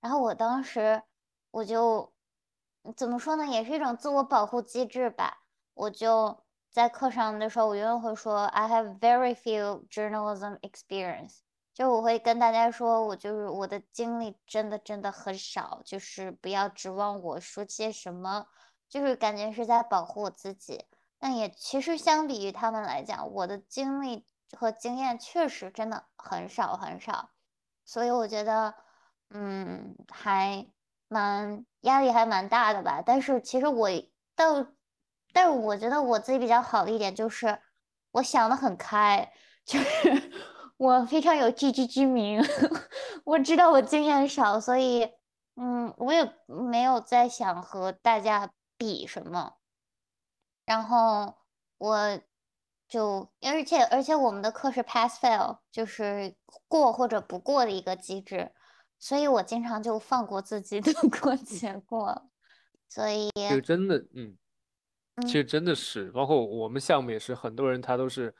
[0.00, 1.02] 然后我当时
[1.50, 2.12] 我就
[2.94, 5.38] 怎么说呢，也是一种自我保护机制吧。
[5.74, 11.38] 我就在课上的时候，我永远会说 I have very few journalism experience，
[11.72, 18.46] 就我会跟大家说，我就是我的经历真的真的很少，就是不要指望我说些什么，
[18.88, 20.84] 就是感觉是在保护我自己。
[21.26, 24.24] 但也其实相比于他们来讲，我的经历
[24.56, 27.30] 和经验确实真的很少很少，
[27.84, 28.72] 所以我觉得，
[29.30, 30.64] 嗯，还
[31.08, 33.02] 蛮压力还蛮大的吧。
[33.04, 33.90] 但是其实我
[34.36, 34.68] 到，
[35.32, 37.58] 但是我觉得我自己比较好的一点就是，
[38.12, 39.32] 我想的很开，
[39.64, 40.30] 就是
[40.78, 42.40] 我非常有自知之明，
[43.26, 45.10] 我知道我经验少，所以，
[45.56, 49.54] 嗯，我也没有在想和大家比什么。
[50.66, 51.34] 然后
[51.78, 52.20] 我
[52.88, 56.34] 就，而且而且我们的课是 pass fail，就是
[56.68, 58.52] 过或者不过的一个机制，
[58.98, 62.28] 所以我经常就放过自己， 度过且过。
[62.88, 64.36] 所以，就真的，嗯，
[65.22, 68.32] 其实嗯真的是，包括我们项目也是，很多人他都是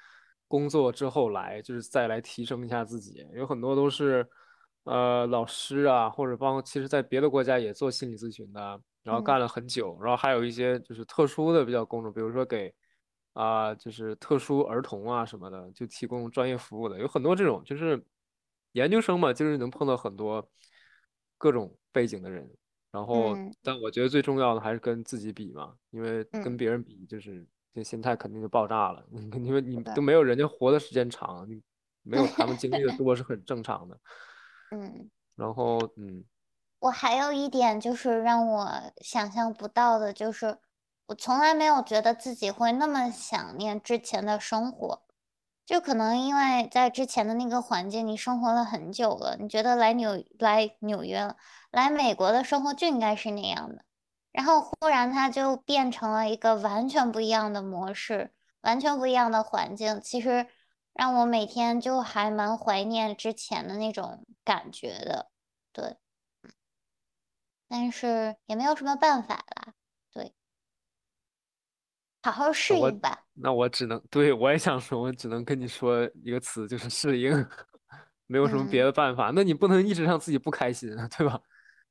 [0.46, 4.28] 工作之后来，就是再来提升一下自己，有很多都是
[4.84, 12.74] 呃老师啊，或者包括其实在别的国家也做心理咨询的，然后嗯干了很久，然后还有一些就是特殊的比较工种，比如说给
[13.34, 18.04] 啊、就是特殊儿童啊什么的，就提供专业服务的，有很多这种，就是
[18.72, 20.46] 研究生嘛，就是能碰到很多
[21.38, 22.50] 各种背景的人。
[22.90, 29.04] 然后，嗯但我觉得最重要的还是跟自己比嘛，因为跟嗯，别人比，就是这心态肯定就爆炸了。
[29.44, 31.62] 因 为你都，没有人家活的时间长，你
[32.02, 34.00] 没有他们经历的多是很正常的。
[34.70, 35.10] 嗯。
[35.36, 36.24] 然后，嗯
[36.86, 40.58] 我还有一点就是让我想象不到的，就是
[41.06, 45.02] 我从来没有觉得自己会那么想念之前的生活，
[45.64, 51.36] 就可能因为在之前的那个环境，你生活了很久了，你觉得来纽来纽约了，
[51.72, 53.82] 来美国的生活就应该是那样的，
[54.30, 60.46] 然后忽然它就变成了一个完全不一样的模式，完全不一样的环境，其实
[60.92, 65.30] 让我每天就还蛮怀念之前的那种感觉的，
[65.72, 65.96] 对。
[67.68, 69.74] 但是也没有什么办法啦，
[70.12, 70.32] 对，
[72.22, 73.24] 好好适应吧。
[73.34, 77.30] 那我只能，对，我也想说，我只能跟你说一个词，就是适应，
[78.26, 79.30] 没有什么别嗯，的办法。
[79.34, 81.40] 那你不能一直让自己不开心啊，对吧？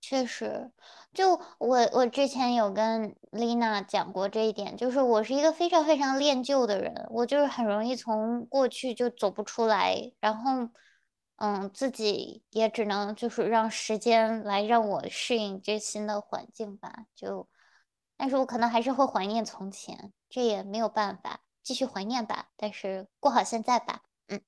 [0.01, 0.71] 确实，
[1.13, 10.69] 就我我之前有跟丽娜讲过这一点，就是我是一个非常非常恋旧的人，我就是很容易从过去就走不出来，然后
[11.37, 17.05] 嗯，自己也只能就是让时间来让我适应这新的环境吧。
[17.13, 17.49] 就，
[18.15, 22.49] 但是我可能还是会怀念从前，这也没有办法，继续怀念吧。
[22.55, 24.03] 但是过好现在吧。
[24.27, 24.41] 嗯，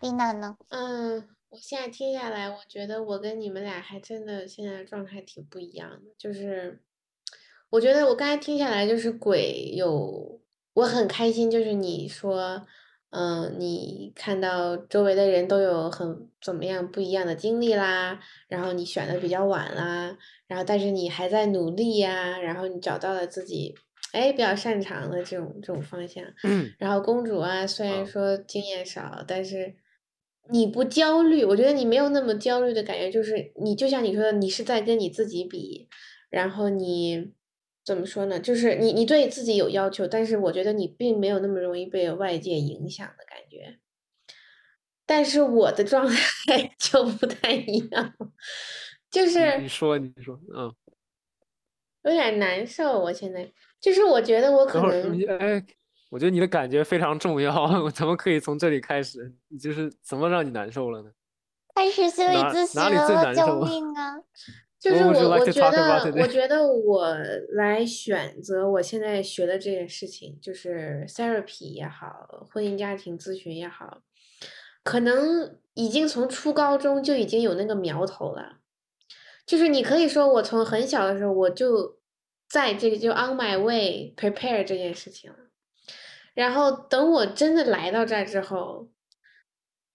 [0.00, 0.58] 丽娜呢？
[0.68, 6.14] 嗯，我现在听下来，我觉得我跟你们俩还真的现在状态挺不一样的。
[6.18, 6.82] 就是
[7.70, 10.40] 我觉得我刚才听下来，就是鬼有，
[10.74, 12.66] 我很开心，就是你说，
[13.10, 20.16] 嗯，你看到周围的人都有很怎么样不一样的经历啦，然后你选的比较晚啦，
[20.46, 23.74] 然后但是你还在努力呀，然后你找到了自己，
[24.12, 26.22] 哎，比较擅长的这种这种方向。
[26.78, 29.76] 然后公主啊，虽然嗯，说经验少，但是
[30.50, 35.88] 你不焦虑，我觉得你没有那么焦虑的感觉，就是你就像你说的，你是在跟你自己比，
[36.28, 37.32] 然后你
[37.86, 38.40] 怎么说呢？
[38.40, 43.78] 就是你你对自己有要求，但是我觉得你并没有那么容易被外界影响的感觉。
[45.06, 46.04] 但是我的状
[46.48, 48.12] 态就不太一样，
[49.08, 50.74] 就是你你说你说，嗯。
[52.02, 53.00] 有点难受。
[53.00, 53.48] 我现在
[53.80, 55.64] 就是我觉得我可能哎，
[56.10, 59.32] 我觉得你的感觉非常重要，我 怎么可以从这里开始。
[59.48, 61.10] 你就是怎么让你难受了呢？
[61.74, 64.16] 开始心理哪咨询哪里最了，救难受 命啊！
[64.88, 67.16] 就是我我觉得，我觉得我
[67.54, 74.02] 来选择我现在学的这件事情，就是 therapy 也好，婚姻家庭咨询也好，
[74.84, 78.58] 可能已经从初高中就已经有那个苗头了。
[79.44, 81.98] 就是你可以说，我从很小的时候我就
[82.48, 85.36] 在这个就 on my way prepare 这件事情了。
[86.34, 88.88] 然后等我真的来到这儿之后，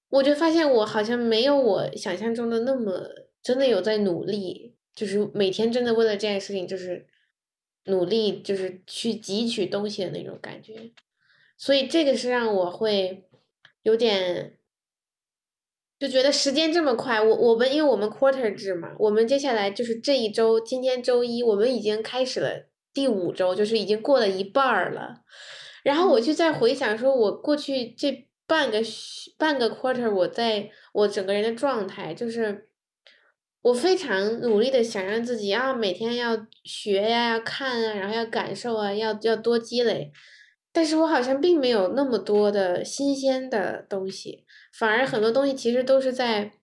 [0.10, 3.10] 我就发现我好像没有我想象中的那么
[3.42, 7.08] 真的有在努力，就是每天真的为了这件事情就是
[7.86, 10.92] 努力，就是去汲取东西的那种感觉。
[11.58, 13.30] 所以这个是让我会
[13.84, 14.58] 有点
[16.00, 17.22] 就觉得时间这么快。
[17.22, 25.22] 我我们因为我们 quarter 制嘛，我们接下来就是这一周，今天周一，我们已经开始了第五周，就是已经过了一半儿了。
[25.84, 28.80] 然后我嗯就在回想，说我过去这半个
[29.38, 32.70] 半个 quarter，我在我整个人的状态，就是
[33.62, 40.12] 我非常努力的想让自己啊，每天要学呀，要看啊，然后要感受啊，要要多积累。
[40.74, 46.54] 但是我好像并没有那么多的新鲜的东西，反而很多东西其实都是在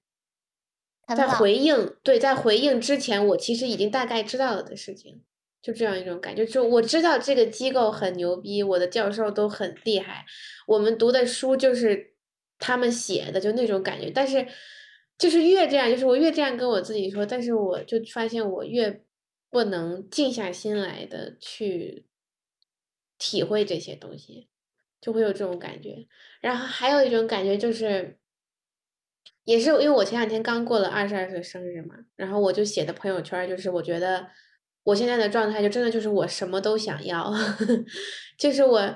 [1.14, 5.22] 在回应，对，在回应之前，我其实已经大概知道了的事情，
[5.62, 10.24] 就这样一种感觉，就我知道这个机构很牛逼，我的教授都很厉害，
[10.66, 12.14] 我们读的书就是
[12.58, 14.10] 他们写的，就那种感觉。
[14.10, 14.46] 但是
[15.18, 19.02] 就是越这样，就是我越这样跟我自己说，但是我就发现我越
[19.50, 22.06] 不能静下心来的去
[23.18, 24.48] 体会这些东西，
[25.00, 26.06] 就会有这种感觉。
[26.40, 28.16] 然后还有一种感觉就是。
[29.44, 34.28] 也是因为我前两天刚过了二十二岁生日嘛，然后我就写的朋友圈，就是我觉得
[34.82, 37.32] 我现在的状态就真的就是我什么都想要，
[38.36, 38.94] 就是我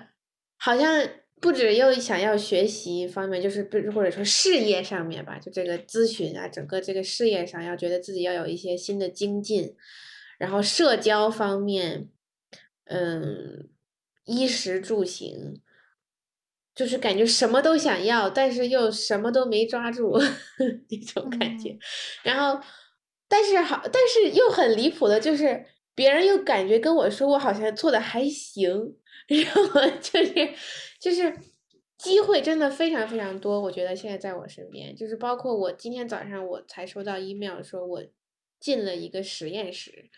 [0.58, 1.08] 好像
[1.42, 9.74] 不止又想要学习方面，就是不或者说事业上面吧，就这个咨询啊，整个这个事业上要觉得自己要有一些新的精进，
[10.38, 12.08] 然后社交方面，
[12.84, 13.68] 嗯，
[14.24, 15.60] 衣食住行。
[16.74, 20.18] 就是感觉什么都想要，但是又什么都没抓住
[20.88, 21.76] 那种感觉，
[22.22, 22.58] 然后，
[23.28, 28.96] 但是好，但是又很离谱的，就是别人又感觉跟我说我好像做的还行，
[29.28, 30.54] 然后就是
[31.02, 31.36] 就是
[31.98, 38.04] 机会真的非常非常多，我觉得现在在我身边，就是包括我今天早上我才收到 email 说我
[38.60, 40.08] 进了一个实验室，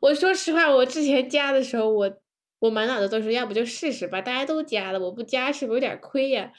[0.00, 2.18] 我说实话，我之前加的时候我。
[2.62, 6.52] 我满脑子都是，要不就试试吧，大家都加了，我不加是不是有点亏呀？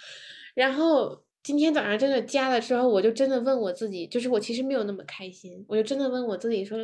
[0.53, 6.77] 然后今天早上真的加了之后，我就真的问我自己，就是我其实没有那么开心，我就真的问我自己说，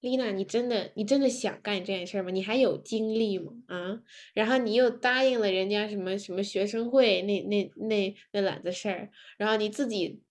[0.00, 2.30] 丽娜，你真的你真的想干这件事吗？
[2.30, 3.52] 你还有精力吗？
[3.66, 4.00] 啊？
[4.34, 10.22] 然后你又答应了人家什么什么学生会那那那那揽子事儿，然后你自己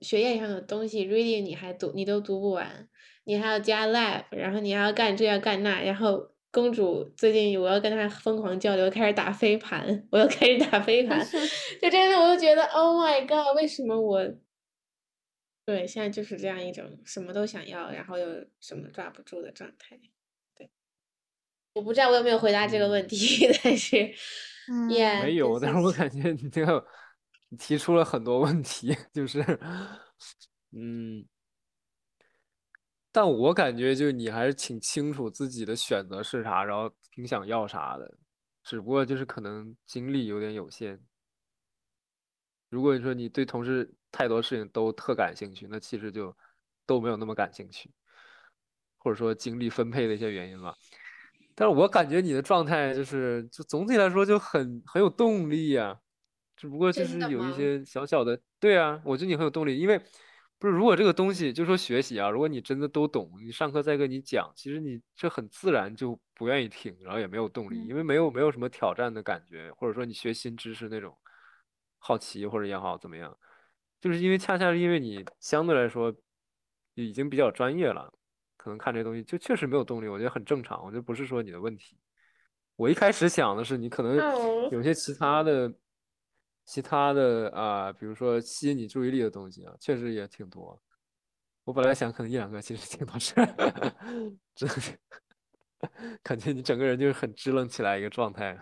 [0.00, 2.88] 学业上的东西 reading 你还读你都读不完，
[3.24, 6.30] 你还要加 lab，然后你还要干这要干那，然后。
[6.54, 11.18] 公主最近我要跟她疯狂交流，开始打飞盘，我又开始打飞盘，
[11.82, 14.20] 就真的我就觉得，Oh my god，为什么我？
[15.64, 19.98] 对，现在就是这样一种什么都想要，然后又什么抓不住的状态。
[20.54, 20.70] 对，
[21.72, 23.96] 我不知道我有没有回答这个问题，但是，
[24.90, 26.86] 也没有，但是我感觉你这个
[27.58, 29.40] 提出了很多问题， 就是，
[30.72, 31.26] 嗯。
[33.10, 38.18] 但我感觉，就你还是挺清楚自己的选择是啥，然后挺想要啥的，
[38.64, 41.00] 只不过就是可能精力有点有限。
[42.70, 46.34] 如果你说你对同事太多事情都特感兴趣，那其实就
[46.86, 47.90] 都没有那么感兴趣，
[48.98, 50.74] 或者说精力分配的一些原因吧。
[51.54, 55.98] 但是我感觉你的状态就是，就总体来说就很很有动力呀，
[56.56, 60.00] 只不过就是有一些小小的，对啊，我觉得你很有动力，因为。
[60.56, 71.14] 不是，如果这个东西就说学习啊，如果你真的都懂，你上课再跟你讲，其实你这很自然就不愿意听，然后也没有动力，因为没有没有什么挑战的感觉，或者说你学新知识那种
[71.98, 73.36] 好奇或者也好怎么样，
[74.04, 76.14] 就是因为恰恰是因为你相对来说
[76.92, 78.12] 已经比较专业了，
[78.58, 81.96] 可能看这东西就确实没有动力，我觉得很正常，我觉得不是说你的问题。
[82.76, 84.14] 我一开始想的是你可能
[84.70, 85.72] 有些其他的。
[86.66, 90.82] 其他的啊，比如说吸引你注意力的东西啊，确实也挺多。
[91.62, 93.34] 我本来想可能一两个，其实挺多事，
[94.56, 94.98] 真是
[96.24, 98.58] 感觉你整个人就是很支棱起来一个状态。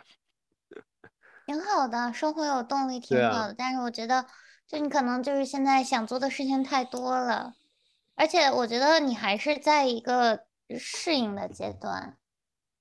[1.46, 3.54] 挺好的，生活有动力挺好的。
[3.56, 4.26] 但是我觉得，
[4.72, 7.54] 就你可能就是现在想做的事情太多了，
[8.14, 10.46] 而且我觉得你还是在一个
[10.78, 12.16] 适应的阶段，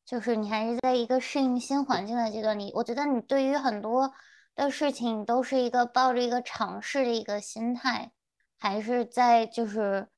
[0.06, 2.58] 就是你还是在一个适应新环境的阶段。
[2.58, 4.14] 你我觉得你对于很多。
[4.54, 8.12] 的事情都是一个抱着一个尝试的一个心态，
[8.60, 10.10] 还是在就是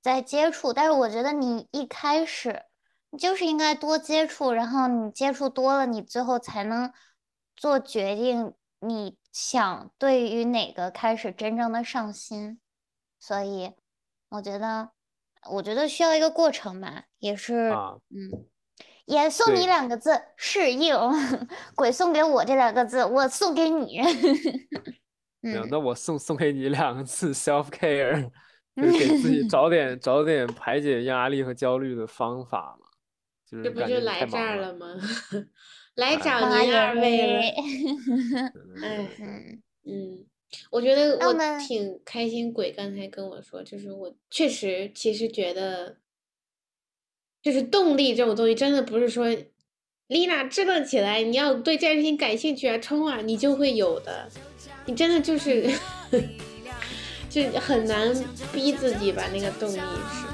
[0.00, 0.72] 在接触。
[0.72, 2.62] 但是我觉得你一开始
[3.10, 6.90] 你就是应该多接触，然后你接触多了，你最后才能
[7.54, 8.54] 做决定。
[8.80, 12.60] 你想对于哪个开始真正的上心？
[13.18, 13.72] 所以
[14.28, 14.90] 我觉得，
[15.50, 17.70] 我觉得需要一个过程吧，也是
[18.10, 18.46] 嗯。
[19.06, 20.94] 也送你两个字适应，
[21.74, 23.98] 鬼送给我这两个字，我送给你。
[25.42, 28.30] 嗯，那我送送给你两个字 self care，
[28.76, 32.86] 就是给自己找点找点排解压力和焦虑的方法嘛。
[33.44, 34.86] 就是这不就来这儿了吗？
[36.00, 37.40] 来找您二位了。
[38.82, 39.08] 哎，
[39.86, 40.24] 嗯，
[40.70, 42.52] 我觉得我挺开心。
[42.52, 45.98] 鬼刚才跟我说，就是我确实其实觉得。
[47.42, 49.26] 就是动力这种东西，真的不是说
[50.08, 54.28] 丽娜支棱起来，你要对这件事情感兴趣啊，冲啊，你就会有的。
[54.84, 55.66] 你真的就是，
[57.30, 58.14] 就很难
[58.52, 60.26] 逼自己把那个动力使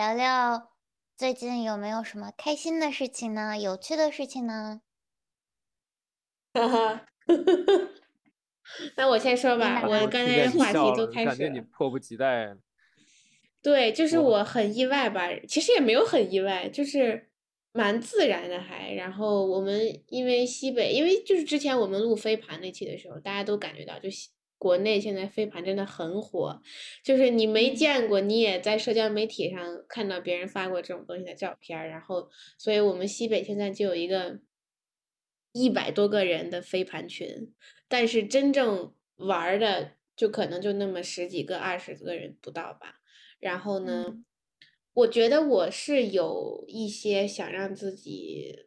[0.00, 0.72] 聊聊
[1.14, 3.58] 最近有没有什么开心的事情呢？
[3.58, 4.80] 有趣的事情呢？
[6.54, 7.06] 哈哈，
[8.96, 12.56] 那我先说吧，我刚才话题都开始，感觉你迫不及待。
[13.60, 17.28] 对，就是我很意外吧，其实也没有很意外，就是
[17.72, 18.94] 蛮自然的还。
[18.94, 24.08] 然后我们因为西北，因为就是之前我们录飞盘那期的时候，大家都感觉到，就
[24.60, 26.60] 国内现在飞盘真的很火，
[27.02, 34.38] 就是你没见过，你也在社交媒体上看到别人发过这种东西的照片，然后，所以我们西北现在就有一个
[35.52, 37.54] 一百多个人的飞盘群，
[37.88, 43.00] 但是真正玩的就可能就那么十几个、二十个人不到吧。
[43.38, 44.18] 然后呢，
[44.92, 48.66] 我觉得我是有一些想让自己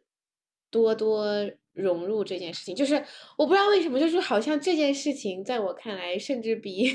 [0.70, 2.94] 多多融入这件事情，就是
[3.36, 6.90] 我不知道为什么，就是好像这件事情在我看来，甚至比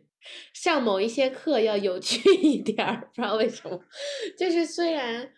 [0.54, 3.80] 上某一些课要有趣一点儿，不知道为什么。
[4.38, 5.32] 就是虽然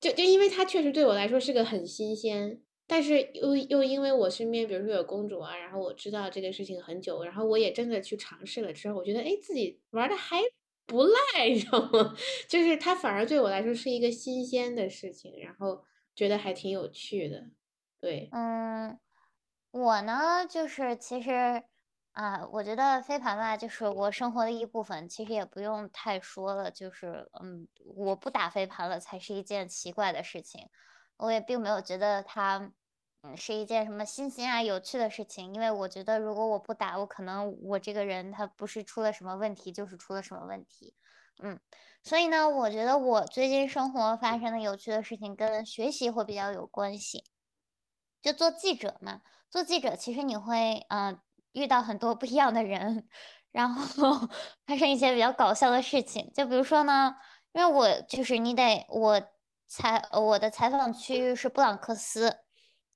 [0.00, 10.40] 就就因为它确实对我来说是个很新鲜，但是又又因为我身边比如说有公主啊，然后我知道这个事情很久，然后我也真的去尝试了之后，我觉得哎自己玩的还。
[10.88, 12.14] 不赖，你知道吗？
[12.48, 15.82] 就是它反而对我来说是一个新鲜的事情，然后
[16.14, 17.48] 觉得还挺有趣的。
[18.00, 18.98] 对，嗯，
[19.70, 21.64] 我呢，就是其实
[22.12, 26.70] 啊，我觉得飞盘吧，就是我生活的一部分，其实也不用太说了。
[26.70, 30.68] 就是嗯，我不打飞盘了，才是一件奇怪的事情。
[31.16, 32.58] 我也并没有觉得它。
[33.22, 40.94] 嗯是一件什么新鲜啊、有趣的事情，因为我觉得如果我不打，我可能我这个人他不是出了什么问题，就是出了什么问题，
[41.42, 41.58] 嗯，
[42.04, 47.24] 所以呢，我觉得我最近生活发生的有趣的事情跟学习会比较有关系。
[48.26, 51.16] 就做记者嘛，做记者其实你会嗯
[51.52, 53.08] 遇到很多不一样的人，
[53.52, 54.28] 然后
[54.66, 57.14] 发生一些比较搞笑的事情，就比如说呢，
[57.52, 59.22] 因为我就是你得我
[59.68, 62.38] 采我的采访区域是布朗克斯。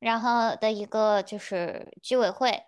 [0.01, 2.65] 然后的一个就是居委会，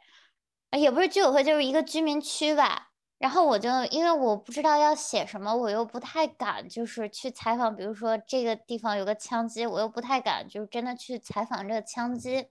[0.78, 2.91] 也不是居委会，就是一个居民区吧。
[3.22, 7.76] 然后我就因为我不知道要写什么，我又不太敢，就是去采访。
[7.76, 12.48] 比如说这个地方有个枪击，我又不太敢，就是真的去采访这个枪击。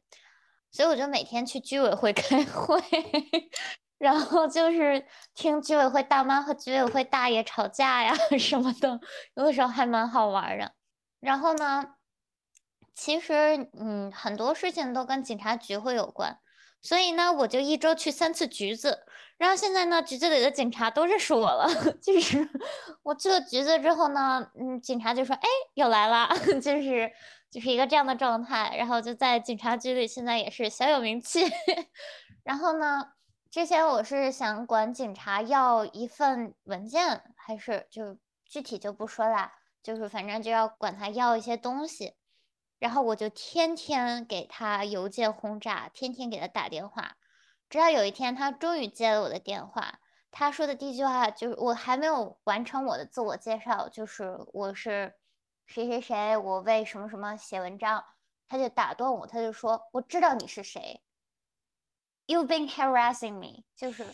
[0.72, 2.82] 所以我就每天去居委会开会，
[4.00, 8.98] 然后就是听居委会大妈和居委会大爷吵架呀 什么的，
[9.36, 10.72] 有的时候还蛮好玩的。
[11.20, 11.96] 然后呢？
[12.96, 16.40] 其实，嗯，很多事情都跟警察局会有关，
[16.82, 19.06] 所以呢，我就一周去三次局子。
[19.42, 21.68] 然后现在呢，局子里的警察都认识我了。
[22.00, 22.48] 就是
[23.02, 26.30] 我去了局子之后呢，嗯，警察就说：“哎，又来了。
[26.62, 27.12] ”就是
[27.50, 28.76] 就是一个这样的状态。
[28.78, 31.44] 然后就在警察局里，现在也是小有名气。
[32.46, 33.14] 然后呢，
[33.50, 42.14] 之前我是想管警察要一份文件，还是就具体就不说啦，就是反正就要管他要一些东西。
[42.78, 47.16] 然后我就天天给他邮件轰炸，天天给他打电话，
[47.72, 50.00] 直到有一天他终于接了我的电话。
[50.30, 55.16] 他说的第一句话就是：“我还没有完成我的自我介绍，就是我是
[55.66, 58.04] 谁谁谁，我为什么什么写文章。”
[58.50, 61.02] 他就打断我，他就说：“我知道你是谁
[62.28, 64.06] ，You've been harassing me，就是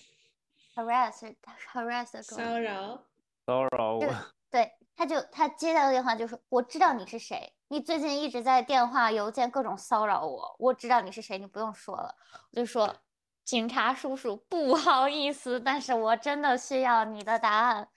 [0.76, 3.02] harass，harass 骚扰，
[3.48, 4.06] 骚扰我。”
[4.52, 12.16] 对，他就他接到的电话就是：“我知道你是谁。”你最近一直在电话、邮件各种骚扰我，我知道你是谁，你不用说了。
[12.52, 12.96] 我就说，
[13.48, 17.88] 警察叔叔，不好意思，但是我真的需要你的答案。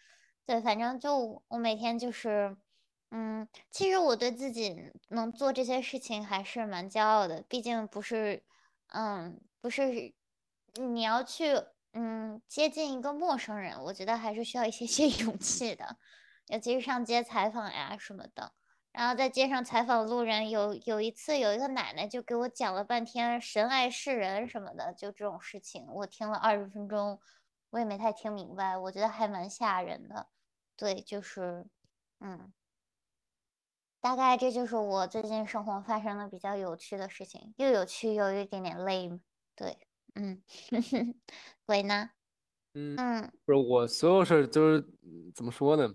[0.46, 2.56] 对，反正就我每天就是，
[3.10, 8.44] 嗯，其实我对自己能做这些事情还是蛮骄傲的，毕竟不是，
[8.92, 10.14] 嗯，不是
[10.74, 11.60] 你要去，
[11.94, 15.96] 嗯，接近一个陌生人，我觉得还是需要一些些 勇气的，
[16.46, 18.52] 尤其是上街采访呀什么的。
[18.92, 27.20] 然后在街上采访路人，有有一次有一个奶奶就给我讲了半天神爱世人什么的，就这种事情，我听了二十分钟，
[27.70, 30.28] 我也没太听明白，我觉得还蛮吓人的。
[30.76, 31.66] 对，就是，
[32.18, 32.52] 嗯，
[34.00, 39.20] 大概这就是我最近生活发生的比较有趣的事情，又有趣又有一点点累。
[39.54, 40.42] 对，嗯，
[41.64, 42.10] 鬼呢？
[42.74, 44.84] 嗯嗯，不是我所有事儿都是
[45.34, 45.94] 怎么说呢？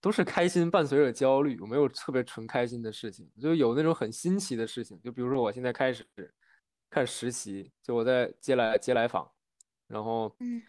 [0.00, 6.06] 都是开心伴随着焦虑，我没有特别纯开心的事情，就有那种很新奇的事情，就比如说我现在开始
[6.88, 9.28] 开始实习，就我在接来接来访，
[9.88, 10.62] 然后嗯，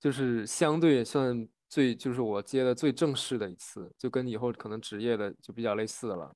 [0.00, 6.34] 就是相对算最就是我接的最正式的一次，就跟以后可能职业的就比较类似了，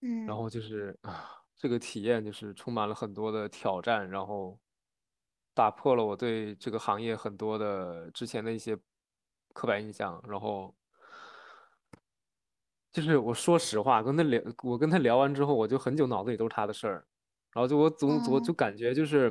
[0.00, 4.58] 嗯，然后就是啊，这个体验就是充满了很多的挑战，然后
[5.52, 8.74] 打破了我对这个行业很多的之前的一些。
[9.52, 10.74] 刻板印象，然后
[12.90, 17.06] 就是我说实话，跟他聊，我跟他聊完之后，我就很久脑子里都是他的事儿，
[17.52, 19.30] 然后就我总我就嗯感觉就是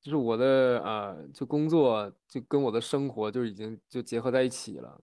[0.00, 5.00] 就是我的呃，就工作就跟我的生活就已经就结合在一起了，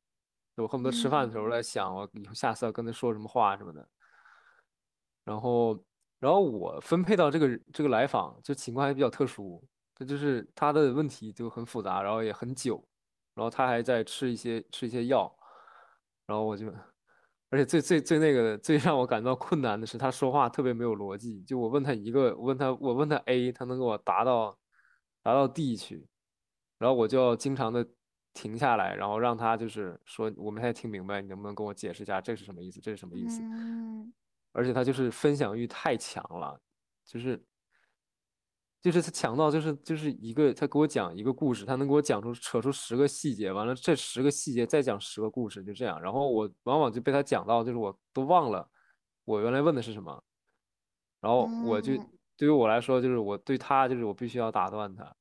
[0.55, 1.51] 就我恨不得吃饭的时候嗯。
[1.51, 3.87] 在想我以后下次要跟他说什么话什么的。
[5.23, 5.83] 然后，
[6.19, 9.63] 然后我分配到这个这个来访，就情况还比较特殊，
[9.95, 12.87] 他就是他的问题就很复杂，然后也很久，
[13.35, 15.31] 然后他还在吃一些吃一些药，
[16.25, 16.67] 然后我就，
[17.49, 24.57] 而且最最最那个最让我感到困难的是，他说话特别没有逻辑，就我问他一个，我问他我问他 A，他能给我答到
[25.21, 26.07] 答到 D 去，
[26.79, 27.87] 然后我就要经常的
[28.33, 33.41] 停下来，然后让他就是说我没太听明白，你能不能跟我解释一下这是什么意思，这是什么意思？
[33.43, 34.13] 嗯
[34.57, 36.57] 而且他就是分享欲太强了，
[37.03, 37.43] 就是
[38.85, 48.69] 就是他强到就是就是一个他给我讲一个故事，他能给我讲出扯出十个细节，完了这十个细节再讲十个故事，就这样，然后我往往就被他讲到就是我都忘了
[49.23, 50.23] 我原来问的是什么，
[51.19, 52.09] 然后我就嗯。
[52.37, 55.15] 对于我来说就是我对他就是我必须要打断他，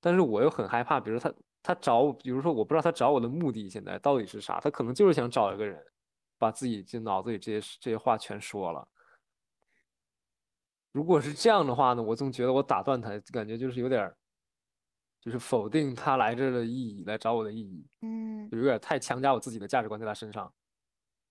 [0.00, 1.32] 但是我又很害怕，比如他
[1.62, 5.82] 他找我，比如说我不知道他找我的目的现在到底是啥，他可能就是想找一个人，
[6.38, 8.86] 把自己就脑子里这些这些话全说了。
[10.96, 14.16] 如果是这样的话呢，我总觉得我打断他，感觉就是有点儿，
[15.20, 18.48] 就是否定他来这的意义，来找我的意义，嗯。
[18.48, 20.50] 就有点太强加我自己的价值观在他身上。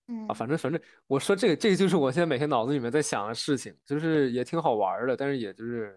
[0.06, 0.30] 嗯啊。
[0.30, 0.34] 嗯。
[0.36, 5.92] 反正反正我说这个这个就是我现在每天脑子里面在想的事情，就是也挺好玩的，但是也就是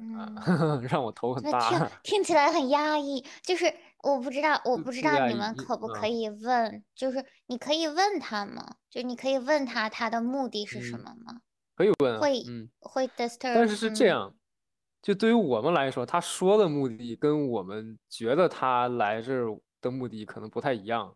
[0.90, 6.18] 让我头很那听大，听起来很压抑，就是我不知道，我不不知道你们可不可嗯。
[6.20, 8.78] 以问，就是你可以问他吗？
[8.90, 11.42] 就你可以问他他的目的是什嗯，么吗？
[11.80, 12.70] 可以问啊，会嗯。
[12.82, 13.10] 会
[13.42, 14.36] 但是是这嗯样，
[15.02, 21.16] 就对于我们来说，他说的目的跟我们觉得他来这儿的目的可能不太一样。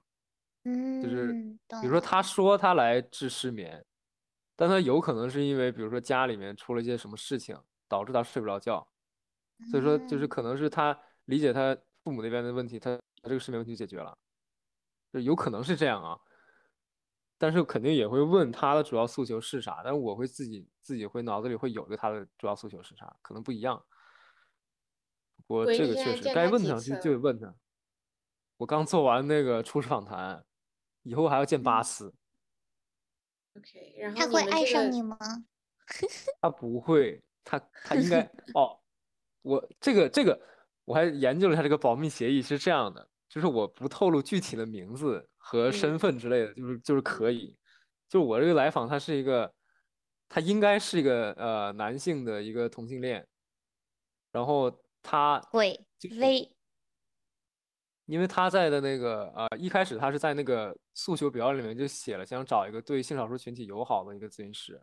[1.01, 3.84] 就是嗯，比如说，他说他来治失眠，
[4.55, 7.59] 但他有可能是因为，比如说家里面出了一些什么事情，
[7.89, 8.88] 导致他睡不着觉。
[9.66, 14.18] 所以说，就是嗯可能是他理解他父母那边的问题，他他这个失眠问题解决了，
[15.11, 16.18] 就有可能是这样啊。
[17.38, 23.84] 但是肯定也会问他的主要诉求是啥，但是我会自己自己会脑子里会有一个他的主要诉求是啥，可能不一样。
[25.46, 27.54] 不过，这个确实该问他几问上去次了就问他。
[28.58, 30.46] 我刚做完那个初始访谈，
[31.02, 32.14] 以后还要见八嗯，次。
[33.58, 35.18] ？OK，然后他会爱上你吗？
[36.40, 38.22] 他不会，他他应该
[38.56, 38.80] 哦，
[39.42, 40.40] 我这个这个
[40.86, 46.00] 我还研究了一下这个保密协议是这样的，就是我不透露具体的名字和身嗯。
[46.00, 47.58] 份之类的，就是就是可以，
[48.08, 49.54] 就是我这个来访他是一个，
[50.30, 53.28] 他应该是一个呃男性的一个同性恋，
[54.32, 54.72] 然后
[55.02, 55.41] 他
[58.06, 64.74] 因为他在的那个呃一开始他是在那个诉求表里面就写了想找一个对性少数群体友好的一个咨询师。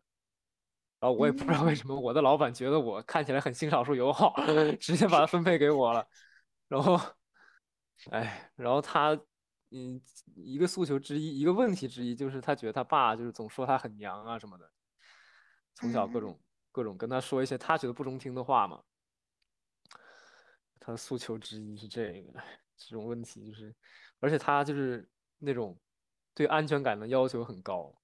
[1.01, 4.35] 然后我也不知道为嗯什么我的老板觉得我看起来很性少数友好，
[4.79, 6.07] 直接把他分配给我了。
[6.69, 7.01] 然后，
[8.11, 9.19] 哎，然后他，
[9.71, 10.01] 嗯，
[10.35, 14.71] 一个诉求之一，一个问题之一就是他觉得他爸就是总说他很娘啊什么的，
[15.75, 16.41] 从小各嗯种
[16.73, 18.83] 各种跟他说一些他觉得不中听的话嘛。
[20.81, 22.41] 他的诉求之一是这个，
[22.77, 23.75] 这种问题就是，
[24.19, 25.09] 而且他就是
[25.39, 25.79] 那种
[26.35, 27.95] 对安全感的要求很高。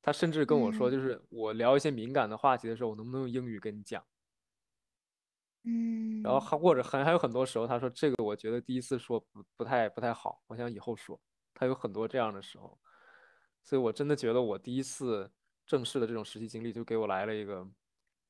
[0.00, 4.02] 他甚至跟我说，嗯就是我聊一些敏感的话题的时候，我能不能用英语跟你讲？
[6.22, 11.20] 然后嗯还或者还还有很多时候，他说这个我觉得第一次说不不太不太好，我想以后说。
[11.54, 12.78] 他有很多这样的时候，
[13.64, 15.28] 所以我真的觉得我第一次
[15.66, 17.66] 正式的这种实习经历，就给我来了一个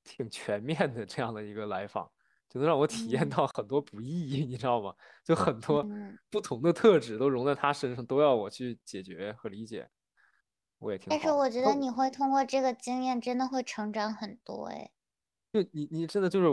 [0.03, 2.11] 挺全面的这样的一个来访，
[2.49, 4.95] 就能让我体验嗯到很多不易，你知道吗？
[5.23, 9.91] 就很多嗯，不同的特质都融在他身上，都要我去解决和理解，
[10.79, 14.91] 我也挺但是我觉得你会通过这个经验，真的会成长很多诶。
[15.53, 16.49] 就你你真的就是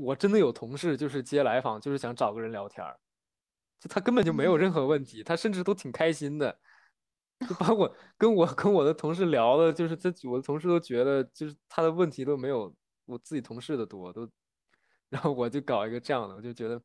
[0.00, 2.98] 我我真的有同事就是接来访，就是想找个人聊天儿，
[3.78, 6.58] 就他根本就没有任嗯何问题，他甚至都挺开心的，
[7.48, 12.74] 就把我跟我跟我的同事聊的，就是他我的同事都觉得就是他的问题都没有
[13.06, 14.28] 我自己同事的多，都，
[15.08, 16.80] 然后我就搞一个这样的，我就觉得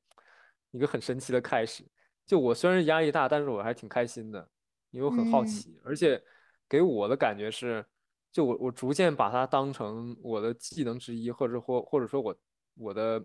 [0.71, 1.85] 一个很神奇的开始。
[2.25, 4.49] 就我虽然压力大，但是我还挺开心的，
[4.91, 6.21] 因为我很好嗯奇，而且
[6.67, 7.85] 给我的感觉是。
[8.31, 12.35] 就我我逐渐把它当成我的技能之一，或者或或者说我
[12.75, 13.23] 我的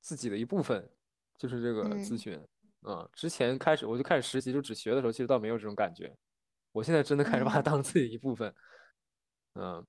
[0.00, 0.88] 自己的一部分，
[1.38, 2.40] 就是这个咨嗯询
[2.82, 3.08] 啊。
[3.12, 6.14] 之前开始我就开始实习就只学的时候，其实倒没有这种感觉。
[6.72, 8.54] 我现在真的开始把它嗯，当自己一部分，
[9.54, 9.86] 嗯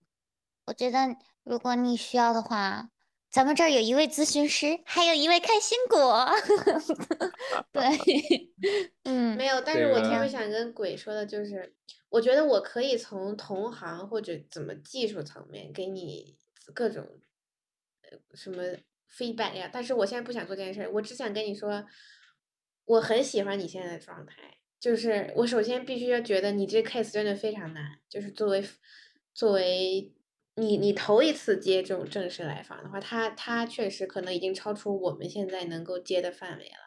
[0.65, 0.97] 我觉得
[1.43, 2.89] 如果你需要的话，
[3.29, 6.25] 咱们这儿有一位咨询师，还有一位开心果。
[7.73, 7.81] 对，
[9.03, 11.75] 嗯，没有，但是我特别想跟鬼说的就是，
[12.09, 16.38] 我觉得我可以从同行或者怎么技术层面给你
[16.73, 17.32] 各种呃
[18.34, 18.64] 什么
[19.11, 21.86] feedback 呀，但是我现在不想做这件事儿，我只想跟你说，
[22.86, 28.64] 我很喜欢你现在的状态，就是我首先必须要觉得你这 case 真的非常难，就是作为
[29.34, 30.14] 作为
[30.55, 36.84] 你你头一次接这种正式来访的话，他他确实可能已经超出我们现在能够接的范围了。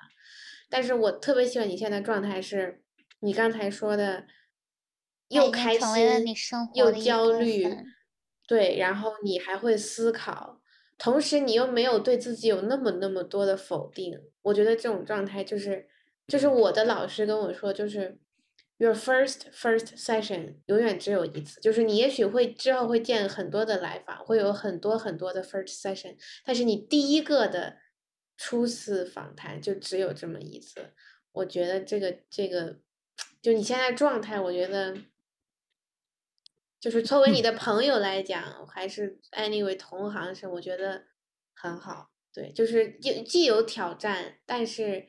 [0.69, 2.83] 但是我特别喜欢你现在状态是，
[3.21, 4.27] 你刚才说的，
[5.29, 6.25] 又开心
[6.75, 7.65] 又焦虑，
[8.49, 10.61] 对，然后你还会思考，
[10.99, 14.19] 同时你又没有对自己有那么那么多的否定。
[14.43, 15.87] 我觉得这种状态就是，
[16.27, 18.19] 就是我的老师跟我说，就是
[18.79, 27.77] your first first session 永远只有一次，就是你也许会之后会见很多的来访，会有很多很多的 first session，但是你第一个的
[28.37, 30.93] 初次访谈就只有这么一次。
[31.33, 32.79] 我觉得这个这个，
[33.43, 34.97] 就你现在状态，我觉得
[36.87, 41.07] 就是作为你的朋友来讲，还是 anyway 同行是我觉得
[41.53, 42.13] 很好。
[42.33, 45.09] 对，就是既既有挑战，但是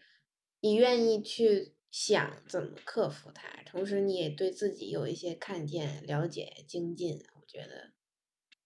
[0.61, 7.23] 你愿意去想怎么克服它，同时你也对自己有一些看见、了解、精进。
[7.35, 7.91] 我觉得，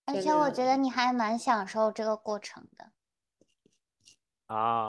[0.06, 2.94] 而且我觉得你还蛮享受这个过程的。
[4.46, 4.88] 啊，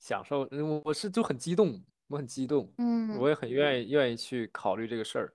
[0.00, 5.32] 享受，嗯我我是就很激动，我很激动，嗯我也很愿意愿意去考虑这个事儿，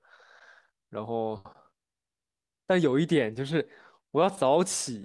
[0.89, 1.41] 然后，
[2.67, 3.67] 但有一点就是
[4.11, 5.03] 我要早起，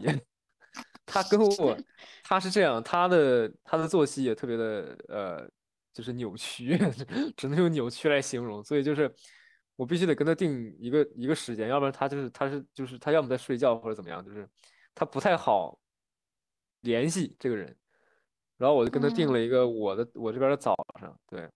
[1.07, 1.79] 他跟我
[2.25, 5.51] 他是这样，他的他的作息也特别的呃，
[5.95, 6.77] 就是扭曲，
[7.37, 9.11] 只能用扭曲来形容，所以就是
[9.77, 14.47] 我必须得跟他定一个一个时间，要不然他就是他是就是他要么在睡觉或者怎么样，就是
[14.95, 15.79] 他不太好
[16.81, 17.75] 联系这个人。
[18.59, 19.33] 然后我就跟他定嗯。
[19.33, 21.51] 了一个我的我这边的早上，对，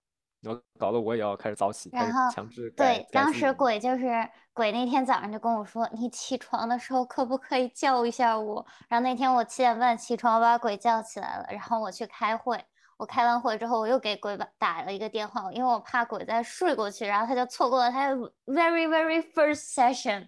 [0.47, 8.65] 然后搞得我也要开始早起，然后强制改对，当时鬼就是鬼那天早上就跟我说，你起床的时候可不可以叫一下我？
[8.89, 12.65] 然后那天我七点半起床，我把鬼叫起来了，然后我去开会。
[12.99, 18.17] 我开完会之后，我又给鬼打打了一个电话，因为我怕鬼再睡过去，然后他就错过了他的
[18.47, 20.27] very very first session。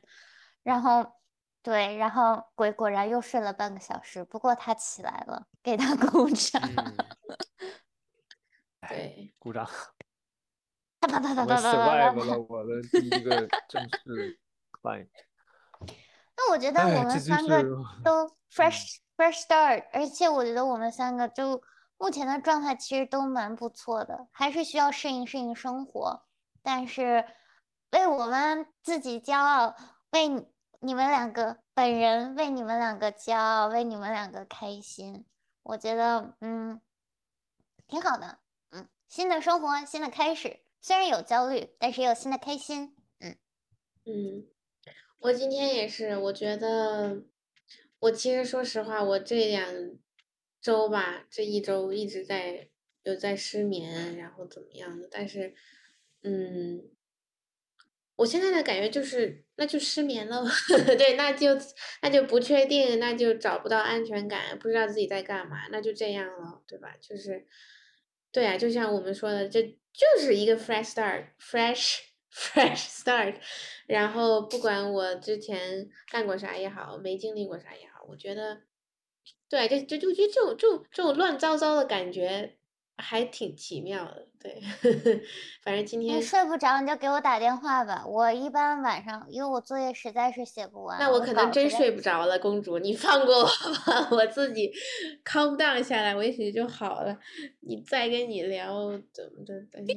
[0.62, 1.02] 然后
[1.62, 6.60] 对，然后鬼果然又睡了半个小时，不过他起来了，给他鼓掌。
[6.76, 6.94] 嗯，
[8.86, 9.66] 对，鼓掌，
[11.08, 12.38] 啪啪啪啪我啪啪啪啪 survive 啪了？
[12.48, 14.38] 我的第一个正式
[14.80, 15.08] client，
[16.36, 21.60] 那我觉得我哎，们三个是都 fresh fresh start，而且我觉得我们三个就
[21.96, 26.22] 目前的状态其实都蛮不错的，还是需要适应适应生活，
[26.62, 27.24] 但是
[27.90, 29.74] 为我们自己骄傲，
[30.10, 30.46] 为你
[30.80, 35.24] 你们两个本人为你们两个骄傲，为你们两个开心，
[35.62, 36.80] 我觉得嗯
[37.88, 38.38] 挺好的，
[38.70, 43.36] 嗯，新的生活新的开始，虽然有焦虑，但是也有新的开心，嗯
[44.06, 44.46] 嗯。
[45.20, 47.24] 我今天也是，我觉得，
[47.98, 49.68] 我其实说实话，我这两
[50.60, 52.68] 周吧，这一周一直在
[53.02, 55.54] 有在失眠，然后怎么样的，但是，
[56.22, 56.84] 嗯，
[58.16, 60.44] 我现在的感觉就是，那就失眠了，
[60.96, 61.48] 对，那就
[62.02, 66.94] 那就不确定，那就找不到安全感，不知道自己在干嘛，那就这样了，对吧？
[67.00, 67.44] 就是，
[68.32, 72.00] 对啊，就像我们说的，这就是一个 fresh start，fresh
[72.32, 73.36] fresh start。
[73.88, 78.62] 然后不管我之前干过啥也好，没经历过啥也好，我觉得，
[79.48, 82.58] 对，就就就觉得这种这种这种乱糟糟的感觉
[82.96, 84.27] 还挺奇妙的。
[84.40, 84.60] 对，
[85.62, 88.04] 反正今天你天，睡不着，你就给我打电话吧。
[88.06, 94.72] 我一般晚上，因为我作业实在是写不完，那我可能真睡不着了，公主，你放过我吧， 我自己
[95.24, 97.18] calm down 下来，我也许就好了。
[97.60, 99.92] 你再跟你聊怎么的，但是，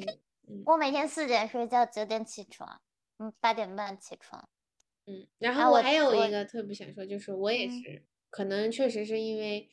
[0.50, 2.82] 嗯我每天四点睡觉，九点起床，
[3.20, 4.50] 嗯，八点半起床。
[5.06, 9.70] 嗯，然后我还有一个特别想说，就是我也嗯是，可能确实是因为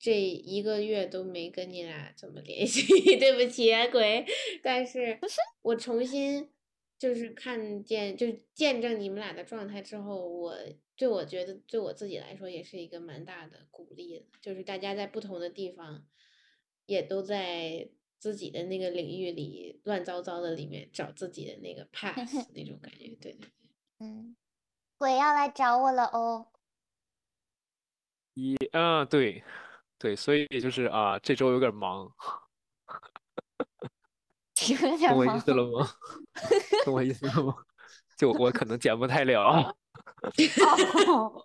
[0.00, 2.82] 这一个月都没跟你俩怎么联系，
[3.20, 4.24] 对不起啊，鬼。
[4.62, 5.20] 但是
[5.60, 6.50] 我重新
[6.98, 10.56] 就是看见，就是见证你们俩的状态之后，我
[10.96, 16.06] 对我觉得对我自己来说也是一个蛮大的鼓励的，就是大家在不同的地方，
[16.86, 23.50] 也都在自己的那个领域里乱糟糟的里面找自己的那个 path 那种感觉，对对对。
[23.98, 24.34] 嗯，
[24.96, 26.46] 鬼要来找我了哦。
[28.32, 29.44] 一啊，对
[30.00, 32.10] 对，所以就是啊，这周有点忙，
[34.66, 35.90] 有点懂我意忙思了吗？
[36.86, 37.54] 懂我意思了吗？
[38.16, 39.42] 就我可能剪不太了。
[41.06, 41.44] 哦，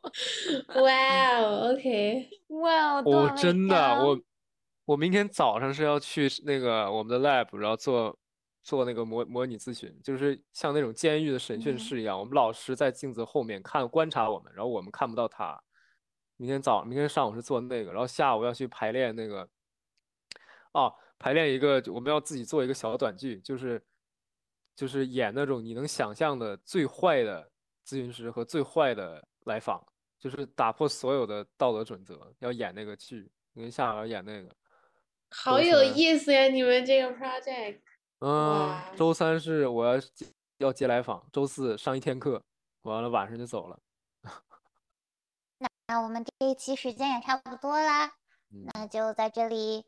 [0.82, 4.20] 哇哦，OK，哇哦，我真的，香我
[4.86, 8.18] 我明天早上是要去那个我们的 lab，然后做
[8.64, 15.62] 做那个模模拟咨询，就是像那种监狱的审讯嗯室一样，我们老师在镜子后面看观察我们，然后我们看不到他。
[16.38, 19.48] 明天早明天上午是做那个，然后下午要去排练那个，
[20.74, 23.82] 哦，排练一个，我们要自己做一个小短剧，就是
[24.76, 27.50] 就是演那种你能想象的最坏的
[27.86, 29.86] 咨询师和最坏的来访。
[30.18, 34.50] 就是打破所有的道德准则，要演那个剧，明天下午要演那个。
[35.30, 36.46] 好有意思呀！
[36.48, 37.80] 你们这个 project，
[38.20, 40.02] 嗯，周三是我要
[40.58, 42.42] 要接来访，周四上一天课，
[42.84, 43.78] 完了晚上就走了。
[45.88, 48.08] 那我们这一期时间也差不多啦，
[48.52, 49.86] 嗯那就在这里，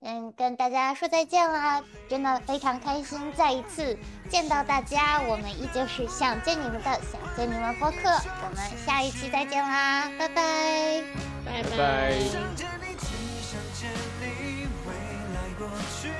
[0.00, 1.82] 嗯，跟大家说再见啦！
[2.10, 7.96] 真的非常开心，再一次见到大家，我们依旧是想见你们的，想见你们播客，
[8.42, 11.02] 我们下一期再见啦，拜拜。
[11.46, 13.06] 拜拜拜想见你，只
[13.40, 14.92] 想见你，未
[15.34, 15.66] 来过
[15.96, 16.12] 去，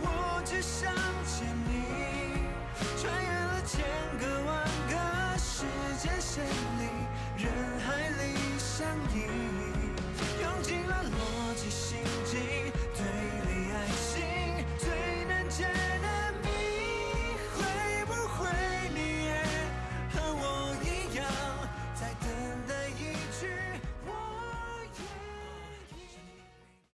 [0.00, 0.90] 我只想
[1.26, 2.50] 见你。
[2.98, 3.84] 穿越了千
[4.18, 5.66] 个万个时
[5.98, 6.42] 间线